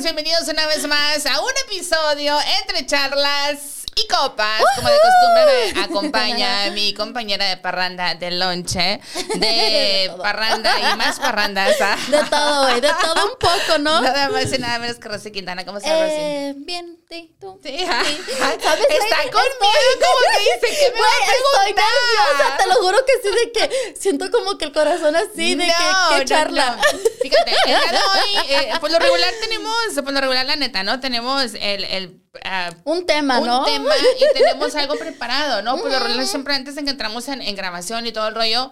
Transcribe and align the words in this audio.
amigos, 0.00 0.14
bienvenidos 0.14 0.48
una 0.48 0.66
vez 0.66 0.86
más 0.86 1.26
a 1.26 1.40
un 1.40 1.52
episodio 1.68 2.38
entre 2.62 2.86
charlas 2.86 3.84
y 3.94 4.06
copas. 4.08 4.62
Como 4.76 4.88
de 4.88 4.96
costumbre 4.96 5.72
me 5.74 5.80
acompaña 5.84 6.70
mi 6.70 6.94
compañera 6.94 7.44
de 7.46 7.58
parranda 7.58 8.14
de 8.14 8.30
lonche, 8.30 9.00
de, 9.36 10.10
parranda 10.22 10.72
y 10.78 10.96
más 10.96 11.18
parrandas. 11.18 11.76
¿ah? 11.82 11.96
De 12.08 12.24
todo, 12.24 12.62
güey, 12.62 12.80
de 12.80 12.90
todo 13.00 13.26
un 13.26 13.38
poco, 13.38 13.78
¿no? 13.78 14.00
Nada 14.02 14.30
más 14.30 14.50
y 14.52 14.58
nada 14.58 14.78
menos 14.78 14.98
que 14.98 15.08
Rosy 15.08 15.32
Quintana. 15.32 15.66
¿Cómo 15.66 15.78
estás, 15.78 15.92
eh, 15.92 16.54
Bien, 16.56 16.98
sí, 17.10 17.34
tú. 17.40 17.58
Sí, 17.62 17.76
¿Sabes? 17.78 18.86
Está 18.88 19.16
conmigo, 19.24 19.90
como 20.00 20.20
que 20.32 20.66
dice 20.66 20.78
que 20.78 20.92
me 20.92 21.00
va 21.00 21.06
a 21.06 21.32
Estoy 21.32 21.74
nerviosa, 21.74 22.56
te 22.56 22.66
lo 22.68 22.74
juro 22.74 22.98
que 23.04 23.12
sí, 23.22 23.34
de 23.34 23.52
que 23.52 23.94
siento 23.98 24.30
como 24.30 24.56
que 24.56 24.66
el 24.66 24.72
corazón 24.72 25.16
así, 25.16 25.56
de 25.56 25.64
que, 25.64 26.18
que 26.18 26.24
charla. 26.24 26.78
Fíjate, 27.22 27.50
el 27.50 27.66
día 27.66 27.78
de 27.78 27.98
hoy, 27.98 28.52
eh, 28.52 28.72
por 28.80 28.90
lo 28.90 28.98
regular 28.98 29.34
tenemos, 29.40 29.74
por 30.04 30.12
lo 30.12 30.20
regular 30.20 30.46
la 30.46 30.56
neta, 30.56 30.82
¿no? 30.84 31.00
Tenemos 31.00 31.54
el, 31.54 31.84
el 31.84 32.20
Ah, 32.44 32.70
un 32.84 33.06
tema, 33.06 33.40
¿no? 33.40 33.60
Un 33.60 33.64
tema 33.64 33.92
y 33.96 34.38
tenemos 34.38 34.74
algo 34.76 34.94
preparado, 34.96 35.62
¿no? 35.62 35.76
Por 35.78 35.90
lo 35.90 35.98
regular 35.98 36.26
siempre 36.26 36.54
antes 36.54 36.76
de 36.76 36.84
que 36.84 36.90
entramos 36.90 37.26
en, 37.26 37.42
en, 37.42 37.56
grabación 37.56 38.06
y 38.06 38.12
todo 38.12 38.28
el 38.28 38.36
rollo, 38.36 38.70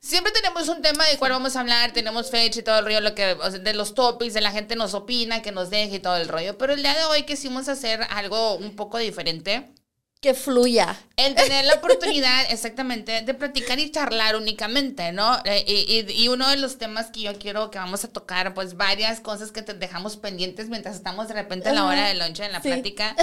siempre 0.00 0.32
tenemos 0.32 0.68
un 0.68 0.82
tema 0.82 1.06
de 1.06 1.18
cuál 1.18 1.32
vamos 1.32 1.56
a 1.56 1.60
hablar, 1.60 1.92
tenemos 1.92 2.30
fecha 2.30 2.60
y 2.60 2.62
todo 2.62 2.78
el 2.78 2.84
rollo, 2.84 3.00
lo 3.00 3.14
que, 3.14 3.36
de 3.60 3.74
los 3.74 3.94
topics, 3.94 4.34
de 4.34 4.40
la 4.40 4.52
gente 4.52 4.76
nos 4.76 4.94
opina, 4.94 5.42
que 5.42 5.52
nos 5.52 5.70
deje 5.70 5.96
y 5.96 6.00
todo 6.00 6.16
el 6.16 6.28
rollo. 6.28 6.58
Pero 6.58 6.74
el 6.74 6.82
día 6.82 6.94
de 6.94 7.04
hoy 7.04 7.24
quisimos 7.24 7.68
hacer 7.68 8.02
algo 8.10 8.56
un 8.56 8.76
poco 8.76 8.98
diferente 8.98 9.72
que 10.20 10.34
fluya. 10.34 10.96
El 11.16 11.34
tener 11.34 11.64
la 11.64 11.74
oportunidad, 11.74 12.44
exactamente, 12.50 13.22
de 13.22 13.34
platicar 13.34 13.78
y 13.78 13.90
charlar 13.90 14.36
únicamente, 14.36 15.12
¿no? 15.12 15.38
Eh, 15.44 15.64
y, 15.66 16.22
y, 16.22 16.28
uno 16.28 16.48
de 16.48 16.56
los 16.56 16.78
temas 16.78 17.10
que 17.10 17.20
yo 17.20 17.38
quiero 17.38 17.70
que 17.70 17.78
vamos 17.78 18.04
a 18.04 18.08
tocar, 18.08 18.52
pues 18.54 18.76
varias 18.76 19.20
cosas 19.20 19.52
que 19.52 19.62
te 19.62 19.74
dejamos 19.74 20.16
pendientes 20.16 20.68
mientras 20.68 20.96
estamos 20.96 21.28
de 21.28 21.34
repente 21.34 21.68
a 21.68 21.72
la 21.72 21.84
hora 21.84 22.08
de 22.08 22.14
lunch 22.14 22.40
en 22.40 22.52
la 22.52 22.60
plática, 22.60 23.14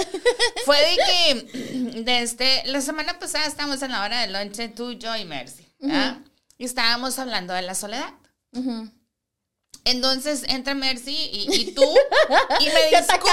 fue 0.64 0.78
de 0.78 0.96
que 0.96 2.02
desde 2.02 2.22
este, 2.22 2.62
la 2.66 2.80
semana 2.80 3.18
pasada 3.18 3.46
estábamos 3.46 3.82
en 3.82 3.92
la 3.92 4.02
hora 4.02 4.22
de 4.22 4.28
lunch, 4.28 4.74
tú, 4.74 4.92
yo 4.92 5.14
y 5.16 5.24
Mercy, 5.26 5.66
Y 6.58 6.64
estábamos 6.64 7.18
hablando 7.18 7.54
de 7.54 7.62
la 7.62 7.74
soledad. 7.74 8.14
Entonces 9.86 10.42
entra 10.48 10.74
Mercy 10.74 11.14
y, 11.32 11.72
tú 11.72 11.84
y 12.58 12.64
me 12.64 12.86
discuten 12.98 13.32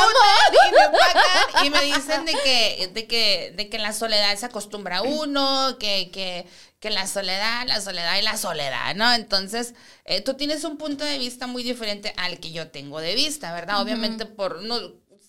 y 1.63 1.65
me 1.65 1.67
y 1.67 1.69
me 1.71 1.95
dicen 1.95 2.25
de 2.25 2.33
que, 2.33 2.91
de 2.93 3.07
que, 3.07 3.53
de 3.57 3.69
que 3.69 3.79
la 3.79 3.91
soledad 3.91 4.35
se 4.37 4.45
acostumbra 4.45 4.97
a 4.97 5.01
uno, 5.01 5.77
que, 5.79 6.11
que, 6.11 6.45
que 6.79 6.91
la 6.91 7.07
soledad, 7.07 7.65
la 7.65 7.81
soledad 7.81 8.17
y 8.19 8.21
la 8.21 8.37
soledad, 8.37 8.93
¿no? 8.93 9.11
Entonces, 9.13 9.73
eh, 10.05 10.21
tú 10.21 10.35
tienes 10.35 10.63
un 10.63 10.77
punto 10.77 11.03
de 11.03 11.17
vista 11.17 11.47
muy 11.47 11.63
diferente 11.63 12.13
al 12.17 12.39
que 12.39 12.51
yo 12.51 12.69
tengo 12.69 12.99
de 12.99 13.15
vista, 13.15 13.51
¿verdad? 13.51 13.81
Obviamente 13.81 14.27
por 14.27 14.61
no, 14.61 14.77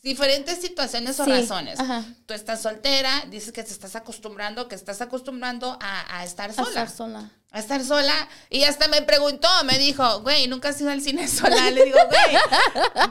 diferentes 0.04 0.60
situaciones 0.60 1.18
o 1.18 1.24
razones. 1.24 1.78
Tú 2.26 2.34
estás 2.34 2.62
soltera, 2.62 3.24
dices 3.28 3.52
que 3.52 3.64
te 3.64 3.72
estás 3.72 3.96
acostumbrando, 3.96 4.68
que 4.68 4.76
estás 4.76 5.00
acostumbrando 5.00 5.76
a, 5.80 6.18
a 6.18 6.24
estar 6.24 6.52
sola. 6.52 6.66
A 6.68 6.84
estar 6.84 6.90
sola 6.90 7.30
a 7.54 7.60
estar 7.60 7.84
sola. 7.84 8.28
Y 8.50 8.64
hasta 8.64 8.88
me 8.88 9.00
preguntó, 9.02 9.48
me 9.64 9.78
dijo, 9.78 10.22
güey, 10.22 10.48
nunca 10.48 10.70
has 10.70 10.80
ido 10.80 10.90
al 10.90 11.00
cine 11.00 11.28
sola. 11.28 11.70
Le 11.70 11.84
digo, 11.84 11.98
güey, 12.08 12.36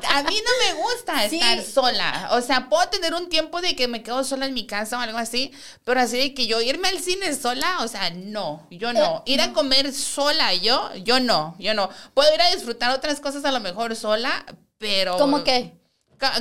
a 0.10 0.24
mí 0.24 0.36
no 0.46 0.66
me 0.66 0.82
gusta 0.82 1.24
estar 1.24 1.64
sola. 1.64 2.28
O 2.34 2.42
sea, 2.42 2.68
puedo 2.68 2.86
tener 2.90 3.14
un 3.14 3.30
tiempo 3.30 3.62
de 3.62 3.74
que 3.78 3.88
me 3.88 4.04
quedo 4.04 4.26
sola 4.26 4.46
en 4.46 4.54
mi 4.54 4.68
casa 4.68 4.98
o 4.98 5.02
algo 5.02 5.18
así, 5.18 5.54
pero 5.86 6.02
así 6.02 6.18
de 6.18 6.34
que 6.34 6.46
yo 6.46 6.60
irme 6.62 6.90
al 6.90 7.00
cine 7.00 7.34
sola, 7.34 7.78
o 7.80 7.88
sea, 7.88 8.10
no, 8.10 8.68
yo 8.70 8.92
no. 8.92 9.24
Ir 9.26 9.40
a 9.40 9.54
comer 9.54 9.94
sola, 9.94 10.54
yo, 10.54 10.94
yo 10.96 11.22
no, 11.22 11.56
yo 11.58 11.74
no. 11.74 11.90
Puedo 12.14 12.34
ir 12.36 12.42
a 12.42 12.54
disfrutar 12.54 12.92
otras 12.92 13.22
cosas 13.22 13.46
a 13.46 13.52
lo 13.54 13.62
mejor 13.62 13.96
sola, 13.96 14.46
pero... 14.78 15.18
¿Cómo 15.18 15.46
qué? 15.46 15.83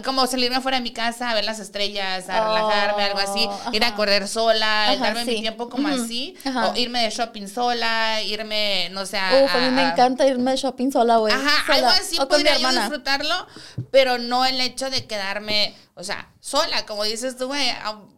Como 0.04 0.26
salirme 0.26 0.56
afuera 0.56 0.78
de 0.78 0.82
mi 0.82 0.92
casa 0.92 1.30
a 1.30 1.34
ver 1.34 1.44
las 1.44 1.58
estrellas, 1.58 2.28
a 2.28 2.48
relajarme, 2.48 3.02
algo 3.04 3.18
así, 3.18 3.46
oh, 3.48 3.70
ir 3.72 3.84
a 3.84 3.94
correr 3.94 4.28
sola, 4.28 4.96
darme 4.98 5.24
mi 5.24 5.40
tiempo 5.40 5.68
como 5.68 5.88
así, 5.88 6.36
o 6.44 6.76
irme 6.76 7.02
de 7.02 7.10
shopping 7.10 7.48
sola, 7.48 8.22
irme, 8.22 8.88
no 8.90 9.06
sé, 9.06 9.18
a, 9.18 9.44
Uf, 9.44 9.54
a, 9.54 9.58
mí 9.58 9.70
me 9.70 9.82
encanta 9.88 10.26
irme 10.26 10.52
de 10.52 10.56
shopping 10.56 10.90
sola, 10.90 11.16
güey. 11.16 11.32
Ajá, 11.32 11.72
algo 11.72 11.88
así 11.88 12.16
podría 12.16 12.58
yo 12.58 12.70
disfrutarlo, 12.70 13.46
pero 13.90 14.18
no 14.18 14.44
el 14.44 14.60
hecho 14.60 14.90
de 14.90 15.06
quedarme, 15.06 15.74
o 15.94 16.04
sea, 16.04 16.30
sola, 16.40 16.86
como 16.86 17.04
dices 17.04 17.36
tú, 17.36 17.46
güey, 17.46 17.70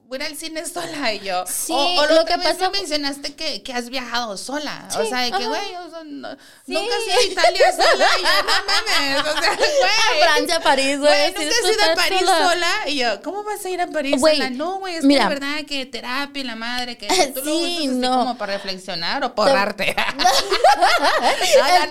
voy 0.07 0.21
al 0.23 0.37
cine 0.37 0.65
sola 0.67 1.13
y 1.13 1.21
yo. 1.21 1.45
Sí, 1.47 1.73
o, 1.73 2.07
lo, 2.07 2.25
que 2.25 2.37
pasa. 2.39 2.71
mencionaste 2.71 3.35
que, 3.35 3.63
que, 3.63 3.73
has 3.73 3.89
viajado 3.91 4.37
sola. 4.37 4.89
o 4.99 5.05
sea, 5.05 5.21
de 5.21 5.33
que, 5.33 5.47
güey, 5.47 5.77
o 5.77 5.91
sea, 5.91 6.05
no, 6.05 6.37
nunca 6.67 6.95
has 6.97 7.07
ido 7.07 7.19
a 7.19 7.23
Italia 7.33 7.73
sola 7.73 8.07
y 8.19 8.23
yo, 8.23 8.29
no 8.43 8.53
mames. 8.67 9.21
O 9.21 9.41
sea, 9.41 9.57
güey. 9.57 10.23
Francia, 10.23 10.61
París, 10.61 10.99
güey. 10.99 11.33
Nunca 11.33 11.41
has 11.41 11.73
ido 11.73 11.93
a 11.93 11.95
París 11.95 12.21
sola. 12.21 12.69
Y 12.87 12.97
yo, 12.97 13.23
¿cómo 13.23 13.43
vas 13.45 13.65
a 13.65 13.71
ir 13.71 13.81
a 13.81 13.87
París 13.87 14.21
sola? 14.21 14.51
No, 14.51 14.79
güey, 14.79 14.97
es 14.97 15.05
mira, 15.05 15.29
que 15.29 15.35
verdad 15.35 15.65
que 15.67 15.87
terapia 15.87 16.41
y 16.41 16.45
la 16.45 16.57
madre, 16.57 16.97
que 16.97 17.07
tú 17.35 17.41
sí, 17.45 17.87
lo 17.87 17.93
usas 17.93 17.97
no. 17.97 18.19
como 18.19 18.39
para 18.39 18.55
reflexionar 18.55 19.25
o 19.25 19.35
porrarte. 19.35 19.95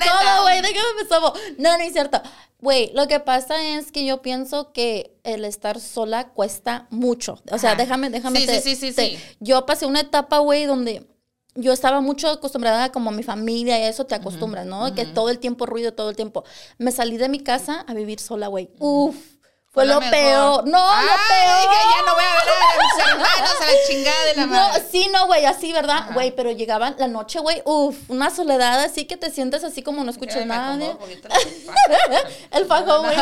no, 0.05 0.23
no, 0.23 0.41
güey, 0.43 0.61
déjame 0.61 1.01
me 1.01 1.07
sobo. 1.07 1.33
No, 1.57 1.77
no 1.77 1.83
es 1.83 1.93
cierto. 1.93 2.21
Güey, 2.59 2.91
lo 2.93 3.09
que 3.09 3.19
pasa 3.19 3.61
es 3.61 3.91
que 3.91 4.05
yo 4.05 4.21
pienso 4.21 4.71
que 4.71 5.17
el 5.23 5.45
estar 5.45 5.79
sola 5.79 6.29
cuesta 6.29 6.87
mucho. 6.89 7.41
O 7.51 7.57
sea, 7.57 7.75
déjame, 7.75 8.09
déjame. 8.09 8.39
Sí, 8.39 8.47
sí, 8.61 8.75
sí, 8.75 8.93
sí, 8.93 9.17
Yo 9.39 9.65
pasé 9.65 9.85
una 9.85 10.01
etapa, 10.01 10.39
güey, 10.39 10.65
donde 10.65 11.07
yo 11.55 11.71
estaba 11.71 12.01
mucho 12.01 12.29
acostumbrada 12.29 12.91
como 12.91 13.11
mi 13.11 13.23
familia 13.23 13.79
y 13.79 13.83
eso 13.83 14.05
te 14.05 14.15
acostumbras, 14.15 14.65
¿no? 14.65 14.93
Que 14.95 15.05
todo 15.05 15.29
el 15.29 15.39
tiempo 15.39 15.65
ruido, 15.65 15.93
todo 15.93 16.09
el 16.09 16.15
tiempo. 16.15 16.43
Me 16.77 16.91
salí 16.91 17.17
de 17.17 17.29
mi 17.29 17.39
casa 17.39 17.85
a 17.87 17.93
vivir 17.93 18.19
sola, 18.19 18.47
güey. 18.47 18.69
Uf 18.79 19.32
fue 19.73 19.85
lo, 19.87 19.99
peor. 19.99 20.67
No, 20.67 20.77
Ay, 20.87 21.05
lo 21.05 21.11
peor. 21.27 21.73
ya 21.73 22.05
no 22.05 22.13
voy 22.13 22.23
a 22.23 22.35
ver 22.35 22.49
a 22.53 22.83
mis 22.83 23.07
hermanos 23.07 23.55
a 23.59 23.65
la 23.65 23.73
chingada 23.87 24.25
de 24.25 24.35
la 24.35 24.45
madre. 24.45 24.79
No, 24.79 24.89
sí, 24.91 25.09
no, 25.11 25.25
güey, 25.25 25.45
así, 25.45 25.73
¿verdad? 25.73 26.09
Güey, 26.13 26.35
pero 26.35 26.51
llegaban 26.51 26.95
la 26.99 27.07
noche, 27.07 27.39
güey, 27.39 27.63
uf, 27.65 28.07
una 28.07 28.29
soledad 28.29 28.83
así 28.83 29.05
que 29.05 29.17
te 29.17 29.31
sientes 29.31 29.63
así 29.63 29.81
como 29.81 30.03
no 30.03 30.11
escuchas 30.11 30.45
nada. 30.45 30.77
el 32.51 32.65
fajón, 32.67 33.01
güey. 33.01 33.17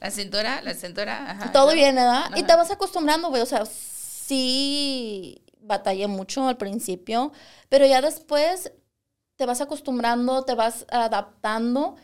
la 0.00 0.10
cintura, 0.12 0.62
la 0.62 0.72
cintura. 0.72 1.32
Ajá, 1.32 1.50
Todo 1.50 1.72
bien, 1.72 1.96
¿verdad? 1.96 2.30
Y 2.36 2.44
te 2.44 2.54
vas 2.54 2.70
acostumbrando, 2.70 3.30
güey, 3.30 3.42
o 3.42 3.46
sea, 3.46 3.64
sí 3.66 5.42
batallé 5.58 6.06
mucho 6.06 6.46
al 6.46 6.58
principio, 6.58 7.32
pero 7.68 7.86
ya 7.86 8.00
después 8.00 8.70
te 9.34 9.46
vas 9.46 9.60
acostumbrando, 9.60 10.44
te 10.44 10.54
vas 10.54 10.86
adaptando 10.90 11.96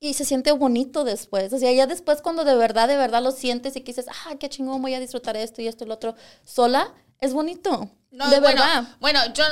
y 0.00 0.14
se 0.14 0.24
siente 0.24 0.52
bonito 0.52 1.04
después. 1.04 1.52
O 1.52 1.58
sea, 1.58 1.72
ya 1.72 1.86
después 1.86 2.22
cuando 2.22 2.44
de 2.44 2.54
verdad, 2.54 2.88
de 2.88 2.96
verdad 2.96 3.22
lo 3.22 3.32
sientes 3.32 3.76
y 3.76 3.80
que 3.80 3.92
dices, 3.92 4.06
ah, 4.08 4.36
qué 4.38 4.48
chingón, 4.48 4.82
voy 4.82 4.94
a 4.94 5.00
disfrutar 5.00 5.36
esto 5.36 5.62
y 5.62 5.68
esto 5.68 5.84
y 5.84 5.88
lo 5.88 5.94
otro, 5.94 6.14
sola, 6.44 6.92
es 7.20 7.32
bonito. 7.32 7.90
No, 8.10 8.30
de 8.30 8.40
bueno, 8.40 8.62
verdad. 8.62 8.84
Bueno, 9.00 9.20
yo, 9.34 9.44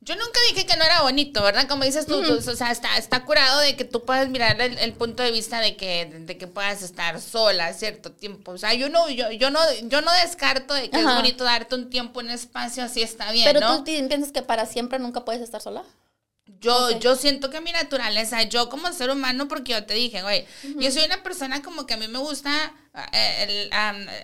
yo 0.00 0.14
nunca 0.16 0.38
dije 0.50 0.66
que 0.66 0.76
no 0.76 0.84
era 0.84 1.00
bonito, 1.00 1.42
¿verdad? 1.42 1.66
Como 1.66 1.84
dices 1.84 2.04
tú, 2.04 2.20
o 2.20 2.40
sea, 2.40 2.70
está, 2.70 2.98
está 2.98 3.24
curado 3.24 3.60
de 3.60 3.74
que 3.74 3.84
tú 3.84 4.04
puedas 4.04 4.28
mirar 4.28 4.60
el, 4.60 4.92
punto 4.92 5.22
de 5.22 5.30
vista 5.30 5.60
de 5.60 5.76
que, 5.76 6.04
de 6.04 6.36
que 6.36 6.46
puedas 6.46 6.82
estar 6.82 7.18
sola 7.20 7.72
cierto 7.72 8.12
tiempo. 8.12 8.52
O 8.52 8.58
sea, 8.58 8.74
yo 8.74 8.90
no, 8.90 9.08
yo, 9.08 9.30
yo 9.30 9.50
no, 9.50 9.60
yo 9.84 10.02
no 10.02 10.12
descarto 10.22 10.74
de 10.74 10.90
que 10.90 10.98
es 10.98 11.04
bonito 11.04 11.44
darte 11.44 11.74
un 11.74 11.88
tiempo, 11.88 12.20
un 12.20 12.28
espacio, 12.28 12.84
así 12.84 13.00
está 13.00 13.32
bien. 13.32 13.48
Pero 13.50 13.76
tú 13.76 13.84
piensas 13.84 14.30
que 14.30 14.42
para 14.42 14.66
siempre 14.66 14.98
nunca 14.98 15.24
puedes 15.24 15.40
estar 15.40 15.62
sola. 15.62 15.82
Yo, 16.60 16.98
yo 16.98 17.16
siento 17.16 17.50
que 17.50 17.60
mi 17.60 17.72
naturaleza, 17.72 18.42
yo 18.42 18.68
como 18.68 18.92
ser 18.92 19.10
humano, 19.10 19.48
porque 19.48 19.72
yo 19.72 19.84
te 19.84 19.94
dije, 19.94 20.22
güey, 20.22 20.46
yo 20.62 20.90
soy 20.92 21.04
una 21.04 21.22
persona 21.22 21.62
como 21.62 21.86
que 21.86 21.94
a 21.94 21.96
mí 21.96 22.06
me 22.08 22.18
gusta 22.18 22.72
eh, 23.12 23.70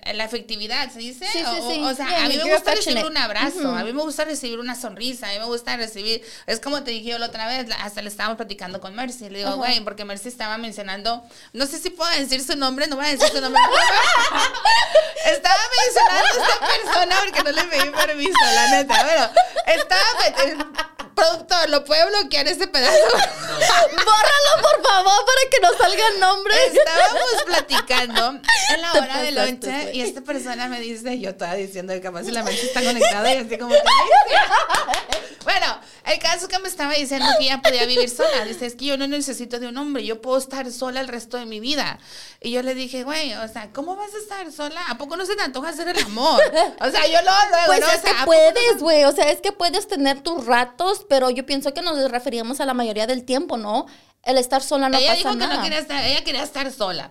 el, 0.04 0.16
la 0.18 0.24
efectividad, 0.24 0.90
¿se 0.92 0.98
dice? 0.98 1.26
Sí, 1.26 1.38
sí, 1.38 1.62
sí. 1.68 1.80
O, 1.82 1.94
sea, 1.94 2.24
a 2.24 2.28
mí 2.28 2.36
me 2.36 2.52
gusta 2.52 2.74
recibir 2.74 3.06
un 3.06 3.16
abrazo, 3.16 3.74
a 3.74 3.82
mí 3.82 3.92
me 3.94 4.02
gusta 4.02 4.26
recibir 4.26 4.58
una 4.58 4.74
sonrisa, 4.74 5.30
a 5.30 5.32
mí 5.32 5.38
me 5.38 5.46
gusta 5.46 5.76
recibir, 5.78 6.22
es 6.46 6.60
como 6.60 6.84
te 6.84 6.90
dije 6.90 7.10
yo 7.10 7.18
la 7.18 7.26
otra 7.26 7.46
vez, 7.46 7.66
hasta 7.80 8.02
le 8.02 8.08
estábamos 8.08 8.36
platicando 8.36 8.78
con 8.80 8.94
Mercy, 8.94 9.30
le 9.30 9.38
digo, 9.38 9.56
güey, 9.56 9.80
porque 9.80 10.04
Mercy 10.04 10.28
estaba 10.28 10.58
mencionando, 10.58 11.24
no 11.54 11.66
sé 11.66 11.78
si 11.78 11.88
puedo 11.88 12.10
decir 12.18 12.44
su 12.44 12.56
nombre, 12.56 12.86
no 12.88 12.96
voy 12.96 13.06
a 13.06 13.08
decir 13.08 13.28
su 13.28 13.40
nombre. 13.40 13.60
estaba 15.32 15.60
mencionando 15.86 16.28
a 16.28 16.44
esta 16.44 16.66
persona 16.66 17.16
porque 17.24 17.42
no 17.42 17.52
le 17.52 17.64
pedí 17.64 17.90
permiso, 17.90 18.38
la 18.54 18.70
neta, 18.70 19.06
pero 19.06 19.80
estaba 19.80 20.97
productor, 21.18 21.70
¿lo 21.70 21.84
puede 21.84 22.06
bloquear 22.06 22.46
ese 22.46 22.66
pedazo? 22.66 22.96
Bórralo, 23.12 24.62
por 24.62 24.82
favor, 24.82 25.24
para 25.24 25.50
que 25.50 25.60
no 25.60 25.76
salga 25.76 26.08
el 26.08 26.20
nombre. 26.20 26.54
Estábamos 26.66 27.42
platicando 27.46 28.40
en 28.74 28.82
la 28.82 28.92
hora 28.92 29.22
de 29.22 29.32
lonche 29.32 29.90
y 29.94 30.00
esta 30.02 30.20
persona 30.20 30.68
me 30.68 30.80
dice, 30.80 31.18
yo 31.18 31.30
estaba 31.30 31.54
diciendo 31.54 31.92
que 31.92 32.00
capaz 32.00 32.22
la 32.24 32.42
mente 32.42 32.62
está 32.62 32.82
conectada 32.82 33.34
y 33.34 33.38
así 33.38 33.58
como 33.58 33.74
que... 33.74 33.80
bueno, 35.44 35.80
el 36.04 36.18
caso 36.18 36.48
que 36.48 36.58
me 36.58 36.68
estaba 36.68 36.94
diciendo 36.94 37.26
que 37.38 37.44
ella 37.44 37.60
podía 37.60 37.84
vivir 37.84 38.08
sola. 38.08 38.44
Dice, 38.46 38.66
es 38.66 38.74
que 38.74 38.86
yo 38.86 38.96
no 38.96 39.06
necesito 39.06 39.58
de 39.58 39.68
un 39.68 39.76
hombre, 39.76 40.04
yo 40.04 40.22
puedo 40.22 40.38
estar 40.38 40.70
sola 40.72 41.00
el 41.00 41.08
resto 41.08 41.36
de 41.36 41.46
mi 41.46 41.60
vida. 41.60 41.98
Y 42.40 42.50
yo 42.52 42.62
le 42.62 42.74
dije, 42.74 43.02
güey, 43.02 43.34
o 43.34 43.48
sea, 43.48 43.70
¿cómo 43.72 43.96
vas 43.96 44.14
a 44.14 44.18
estar 44.18 44.52
sola? 44.52 44.80
¿A 44.88 44.96
poco 44.96 45.16
no 45.16 45.26
se 45.26 45.36
te 45.36 45.42
antoja 45.42 45.70
hacer 45.70 45.88
el 45.88 45.98
amor? 46.04 46.40
O 46.80 46.90
sea, 46.90 47.06
yo 47.06 47.20
lo 47.22 47.30
luego, 47.50 47.66
pues 47.66 47.80
¿no? 47.80 47.86
es 47.88 48.00
que 48.00 48.14
puedes, 48.24 48.78
güey, 48.78 49.04
o 49.04 49.12
sea, 49.12 49.30
es 49.30 49.40
que 49.40 49.52
puedes 49.52 49.88
tener 49.88 50.20
tus 50.20 50.46
ratos, 50.46 51.04
pero 51.08 51.30
yo 51.30 51.46
pienso 51.46 51.72
que 51.74 51.82
nos 51.82 52.10
referíamos 52.10 52.60
a 52.60 52.66
la 52.66 52.74
mayoría 52.74 53.06
del 53.06 53.24
tiempo, 53.24 53.56
¿no? 53.56 53.86
El 54.22 54.38
estar 54.38 54.62
sola 54.62 54.88
no 54.88 54.98
ella 54.98 55.08
pasa 55.08 55.18
dijo 55.18 55.34
nada. 55.34 55.50
Que 55.52 55.56
no 55.56 55.62
quería 55.64 55.78
estar, 55.78 56.04
ella 56.04 56.24
quería 56.24 56.42
estar 56.42 56.70
sola. 56.72 57.10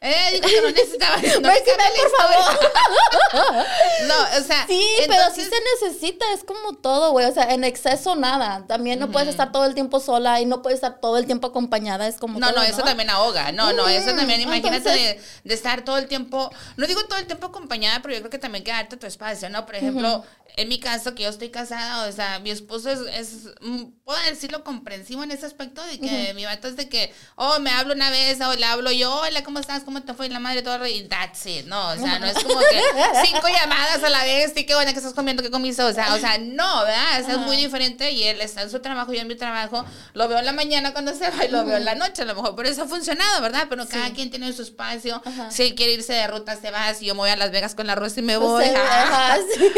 Eh, 0.00 0.30
dijo 0.34 0.46
que 0.48 0.60
no 0.60 0.70
necesitaba. 0.70 1.16
No 1.40 1.48
necesitaba 1.48 1.88
por 1.96 2.10
favor. 2.10 2.70
no, 4.06 4.38
o 4.38 4.42
sea. 4.42 4.66
Sí, 4.66 4.82
pero 5.06 5.22
sí 5.34 5.42
se 5.42 5.86
necesita, 5.88 6.24
es 6.34 6.44
como 6.44 6.74
todo, 6.74 7.12
güey. 7.12 7.26
O 7.26 7.32
sea, 7.32 7.52
en 7.54 7.64
exceso 7.64 8.14
nada. 8.14 8.64
También 8.66 8.98
no 8.98 9.10
puedes 9.10 9.28
estar 9.28 9.52
todo 9.52 9.64
el 9.64 9.74
tiempo 9.74 10.00
sola 10.00 10.40
y 10.40 10.46
no 10.46 10.62
puedes 10.62 10.76
estar 10.76 11.00
todo 11.00 11.16
el 11.18 11.26
tiempo 11.26 11.48
acompañada. 11.48 12.06
Es 12.06 12.16
como 12.16 12.38
No, 12.38 12.48
todo, 12.48 12.58
no, 12.58 12.62
eso 12.62 12.82
también 12.82 13.10
ahoga. 13.10 13.52
No, 13.52 13.72
no, 13.72 13.88
eso 13.88 14.14
también, 14.14 14.40
imagínate 14.40 14.76
entonces- 14.76 15.16
de, 15.16 15.20
de 15.44 15.54
estar 15.54 15.84
todo 15.84 15.98
el 15.98 16.06
tiempo, 16.06 16.50
no 16.76 16.86
digo 16.86 17.04
todo 17.06 17.18
el 17.18 17.26
tiempo 17.26 17.46
acompañada, 17.46 18.00
pero 18.02 18.14
yo 18.14 18.20
creo 18.20 18.30
que 18.30 18.38
también 18.38 18.64
que 18.64 18.70
darte 18.70 18.96
tu 18.96 19.06
espacio, 19.06 19.48
¿no? 19.48 19.64
Por 19.66 19.76
ejemplo, 19.76 20.24
en 20.56 20.68
mi 20.68 20.80
caso, 20.80 21.14
que 21.14 21.24
yo 21.24 21.28
estoy 21.28 21.50
casada, 21.50 22.08
o 22.08 22.12
sea, 22.12 22.38
mi 22.38 22.50
esposo 22.50 22.90
es, 22.90 23.00
es 23.14 23.54
mm, 23.60 23.84
puedo 24.04 24.18
decirlo, 24.24 24.64
comprensivo 24.64 25.22
en 25.22 25.30
ese 25.30 25.44
aspecto 25.46 25.82
de 25.84 26.00
que 26.00 26.32
mi 26.34 26.44
vato 26.44 26.68
es 26.68 26.76
de 26.76 26.88
que, 26.88 27.12
oh, 27.34 27.58
me 27.60 27.70
hablo 27.70 27.92
una 27.94 28.10
vez, 28.10 28.40
o 28.40 28.54
le 28.54 28.64
hablo 28.64 28.90
yo, 28.90 29.14
hola, 29.14 29.42
¿cómo 29.44 29.58
estás? 29.58 29.84
¿Cómo 29.86 30.02
te 30.02 30.12
fue? 30.12 30.26
Y 30.26 30.28
la 30.30 30.40
madre 30.40 30.60
todo, 30.62 30.84
y 30.86 31.04
that's 31.04 31.46
it, 31.46 31.64
¿no? 31.66 31.90
O 31.90 31.96
sea, 31.96 32.18
no 32.18 32.26
es 32.26 32.34
como 32.44 32.58
que 32.58 32.82
cinco 33.24 33.48
llamadas 33.48 34.02
a 34.02 34.10
la 34.10 34.24
vez, 34.24 34.52
y 34.56 34.66
qué 34.66 34.74
buena 34.74 34.92
que 34.92 34.98
estás 34.98 35.14
comiendo, 35.14 35.42
qué 35.42 35.50
comiste, 35.50 35.82
o 35.82 35.92
sea, 35.94 36.12
o 36.14 36.18
sea, 36.18 36.36
no, 36.38 36.80
¿verdad? 36.84 37.22
O 37.22 37.24
sea, 37.24 37.34
es 37.36 37.40
muy 37.40 37.56
diferente 37.56 38.10
y 38.10 38.24
él 38.24 38.40
está 38.40 38.62
en 38.62 38.70
su 38.70 38.80
trabajo, 38.80 39.12
yo 39.14 39.20
en 39.20 39.28
mi 39.28 39.36
trabajo, 39.36 39.84
lo 40.12 40.28
veo 40.28 40.38
en 40.40 40.44
la 40.44 40.52
mañana 40.52 40.92
cuando 40.92 41.14
se 41.14 41.30
va 41.30 41.44
y 41.44 41.48
lo 41.48 41.64
veo 41.64 41.76
en 41.76 41.84
la 41.84 41.94
noche, 41.94 42.22
a 42.22 42.24
lo 42.24 42.34
mejor 42.34 42.54
por 42.56 42.66
eso 42.66 42.82
ha 42.82 42.86
funcionado, 42.86 43.40
¿verdad? 43.40 43.66
Pero 43.70 43.86
cada 43.86 44.10
quien 44.10 44.28
tiene 44.30 44.52
su 44.52 44.62
espacio, 44.62 45.22
Ajá. 45.24 45.50
si 45.50 45.62
él 45.62 45.74
quiere 45.74 45.92
irse 45.92 46.12
de 46.12 46.26
ruta, 46.26 46.56
se 46.56 46.70
va, 46.70 46.92
si 46.92 47.06
yo 47.06 47.14
me 47.14 47.20
voy 47.20 47.30
a 47.30 47.36
Las 47.36 47.52
Vegas 47.52 47.74
con 47.74 47.86
la 47.86 47.94
Rosa 47.94 48.20
y 48.20 48.22
me 48.24 48.36
voy. 48.36 48.64
sí. 48.64 48.70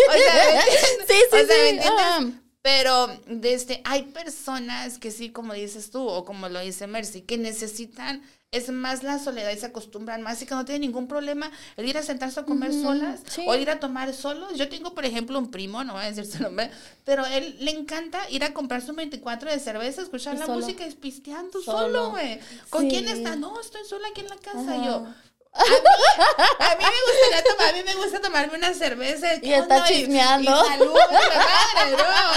O 0.09 0.13
sea. 0.13 0.73
Sí, 0.73 0.75
sí, 1.09 1.15
O 1.31 1.37
sea, 1.37 1.47
¿me 1.47 2.33
sí. 2.33 2.48
Pero 2.71 3.09
desde, 3.27 3.81
hay 3.87 4.03
personas 4.03 4.99
que 4.99 5.11
sí, 5.11 5.31
como 5.31 5.55
dices 5.55 5.91
tú, 5.91 6.07
o 6.07 6.27
como 6.27 6.51
lo 6.51 6.61
dice 6.61 6.87
Mercy, 6.87 7.23
que 7.23 7.39
necesitan, 7.39 8.21
es 8.51 8.69
más 8.71 9.03
la 9.03 9.19
soledad 9.19 9.51
y 9.53 9.59
se 9.59 9.65
acostumbran 9.65 10.21
más 10.21 10.43
y 10.43 10.47
que 10.47 10.55
no 10.55 10.67
tienen 10.67 10.83
ningún 10.83 11.07
problema 11.09 11.51
el 11.79 11.89
ir 11.89 11.97
a 11.97 12.03
sentarse 12.03 12.41
a 12.41 12.45
comer 12.45 12.73
solas 12.75 13.21
sí. 13.27 13.43
o 13.47 13.55
ir 13.55 13.71
a 13.71 13.81
tomar 13.81 14.13
solos. 14.13 14.53
Yo 14.57 14.69
tengo, 14.69 14.95
por 14.95 15.07
ejemplo, 15.07 15.39
un 15.39 15.51
primo, 15.51 15.83
no 15.83 15.95
voy 15.95 16.03
a 16.03 16.13
decir 16.13 16.27
su 16.27 16.43
nombre, 16.43 16.71
pero 17.07 17.25
él 17.25 17.57
le 17.61 17.71
encanta 17.71 18.19
ir 18.31 18.45
a 18.45 18.53
comprarse 18.53 18.91
un 18.91 18.97
24 18.97 19.51
de 19.51 19.61
cerveza, 19.61 20.03
escuchar 20.03 20.35
Y 20.37 20.39
la 20.41 20.47
solo. 20.47 20.61
música 20.61 20.87
y 20.87 20.93
pisteando 20.95 21.63
Solo. 21.63 21.79
solo, 21.79 22.11
güey. 22.11 22.39
¿Con 22.69 22.83
Sí. 22.83 22.89
quién 22.91 23.09
está? 23.09 23.35
No, 23.37 23.59
estoy 23.61 23.81
sola 23.89 24.09
aquí 24.11 24.21
en 24.21 24.29
la 24.29 24.37
casa. 24.37 24.75
Ajá. 24.75 24.85
Yo, 24.87 25.07
a 25.55 26.77
mí, 26.77 26.85
a 26.85 26.91
mí 26.91 26.97
me 26.97 27.13
gustaría 27.13 27.45
tomar, 27.51 27.69
a 27.69 27.73
mí 27.73 27.83
me 27.85 27.95
gusta 27.95 28.21
tomarme 28.21 28.57
una 28.59 28.75
cerveza. 28.75 29.29
Y 29.43 29.53
está 29.53 29.85
chismeando. 29.85 30.51
Y, 30.51 30.55
madre, 30.55 30.85
¿no? 30.87 30.93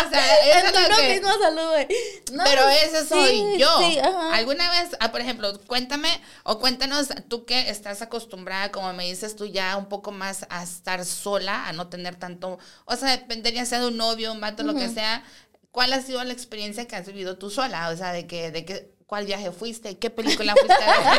O 0.05 0.09
sea, 0.09 0.35
eso 0.45 0.59
En 0.59 0.65
es 0.67 0.73
lo 0.73 0.85
uno 0.87 0.95
que- 0.97 1.13
mismo 1.13 1.29
salud, 1.41 1.67
güey. 1.69 1.87
No, 2.31 2.43
pero 2.45 2.69
ese 2.69 3.05
soy 3.07 3.29
sí, 3.29 3.57
yo. 3.59 3.79
sí. 3.79 3.99
¿Alguna 4.33 4.69
vez, 4.71 4.95
ah, 4.99 5.11
por 5.11 5.21
ejemplo, 5.21 5.59
cuéntame 5.67 6.21
o 6.43 6.59
cuéntanos 6.59 7.09
tú 7.27 7.45
que 7.45 7.69
estás 7.69 8.01
acostumbrada, 8.01 8.71
como 8.71 8.91
me 8.93 9.05
dices 9.05 9.35
tú, 9.35 9.45
ya 9.45 9.75
un 9.77 9.87
poco 9.89 10.11
más 10.11 10.45
a 10.49 10.63
estar 10.63 11.03
sola, 11.05 11.67
a 11.67 11.73
no 11.73 11.89
tener 11.89 12.15
tanto, 12.15 12.57
o 12.85 12.95
sea, 12.95 13.11
dependería 13.11 13.65
sea 13.65 13.79
de 13.81 13.87
un 13.87 13.97
novio, 13.97 14.31
un 14.31 14.41
vato, 14.41 14.63
lo 14.63 14.73
que 14.75 14.89
sea. 14.89 15.23
¿Cuál 15.71 15.93
ha 15.93 16.01
sido 16.01 16.21
la 16.23 16.33
experiencia 16.33 16.85
que 16.87 16.95
has 16.97 17.05
vivido 17.05 17.37
tú 17.37 17.49
sola? 17.49 17.89
O 17.89 17.95
sea, 17.95 18.11
de 18.11 18.27
que, 18.27 18.51
de 18.51 18.65
que, 18.65 18.91
¿cuál 19.11 19.25
viaje 19.25 19.51
fuiste? 19.51 19.97
¿Qué 19.97 20.09
película 20.09 20.53
fuiste 20.55 20.73
a 20.73 21.11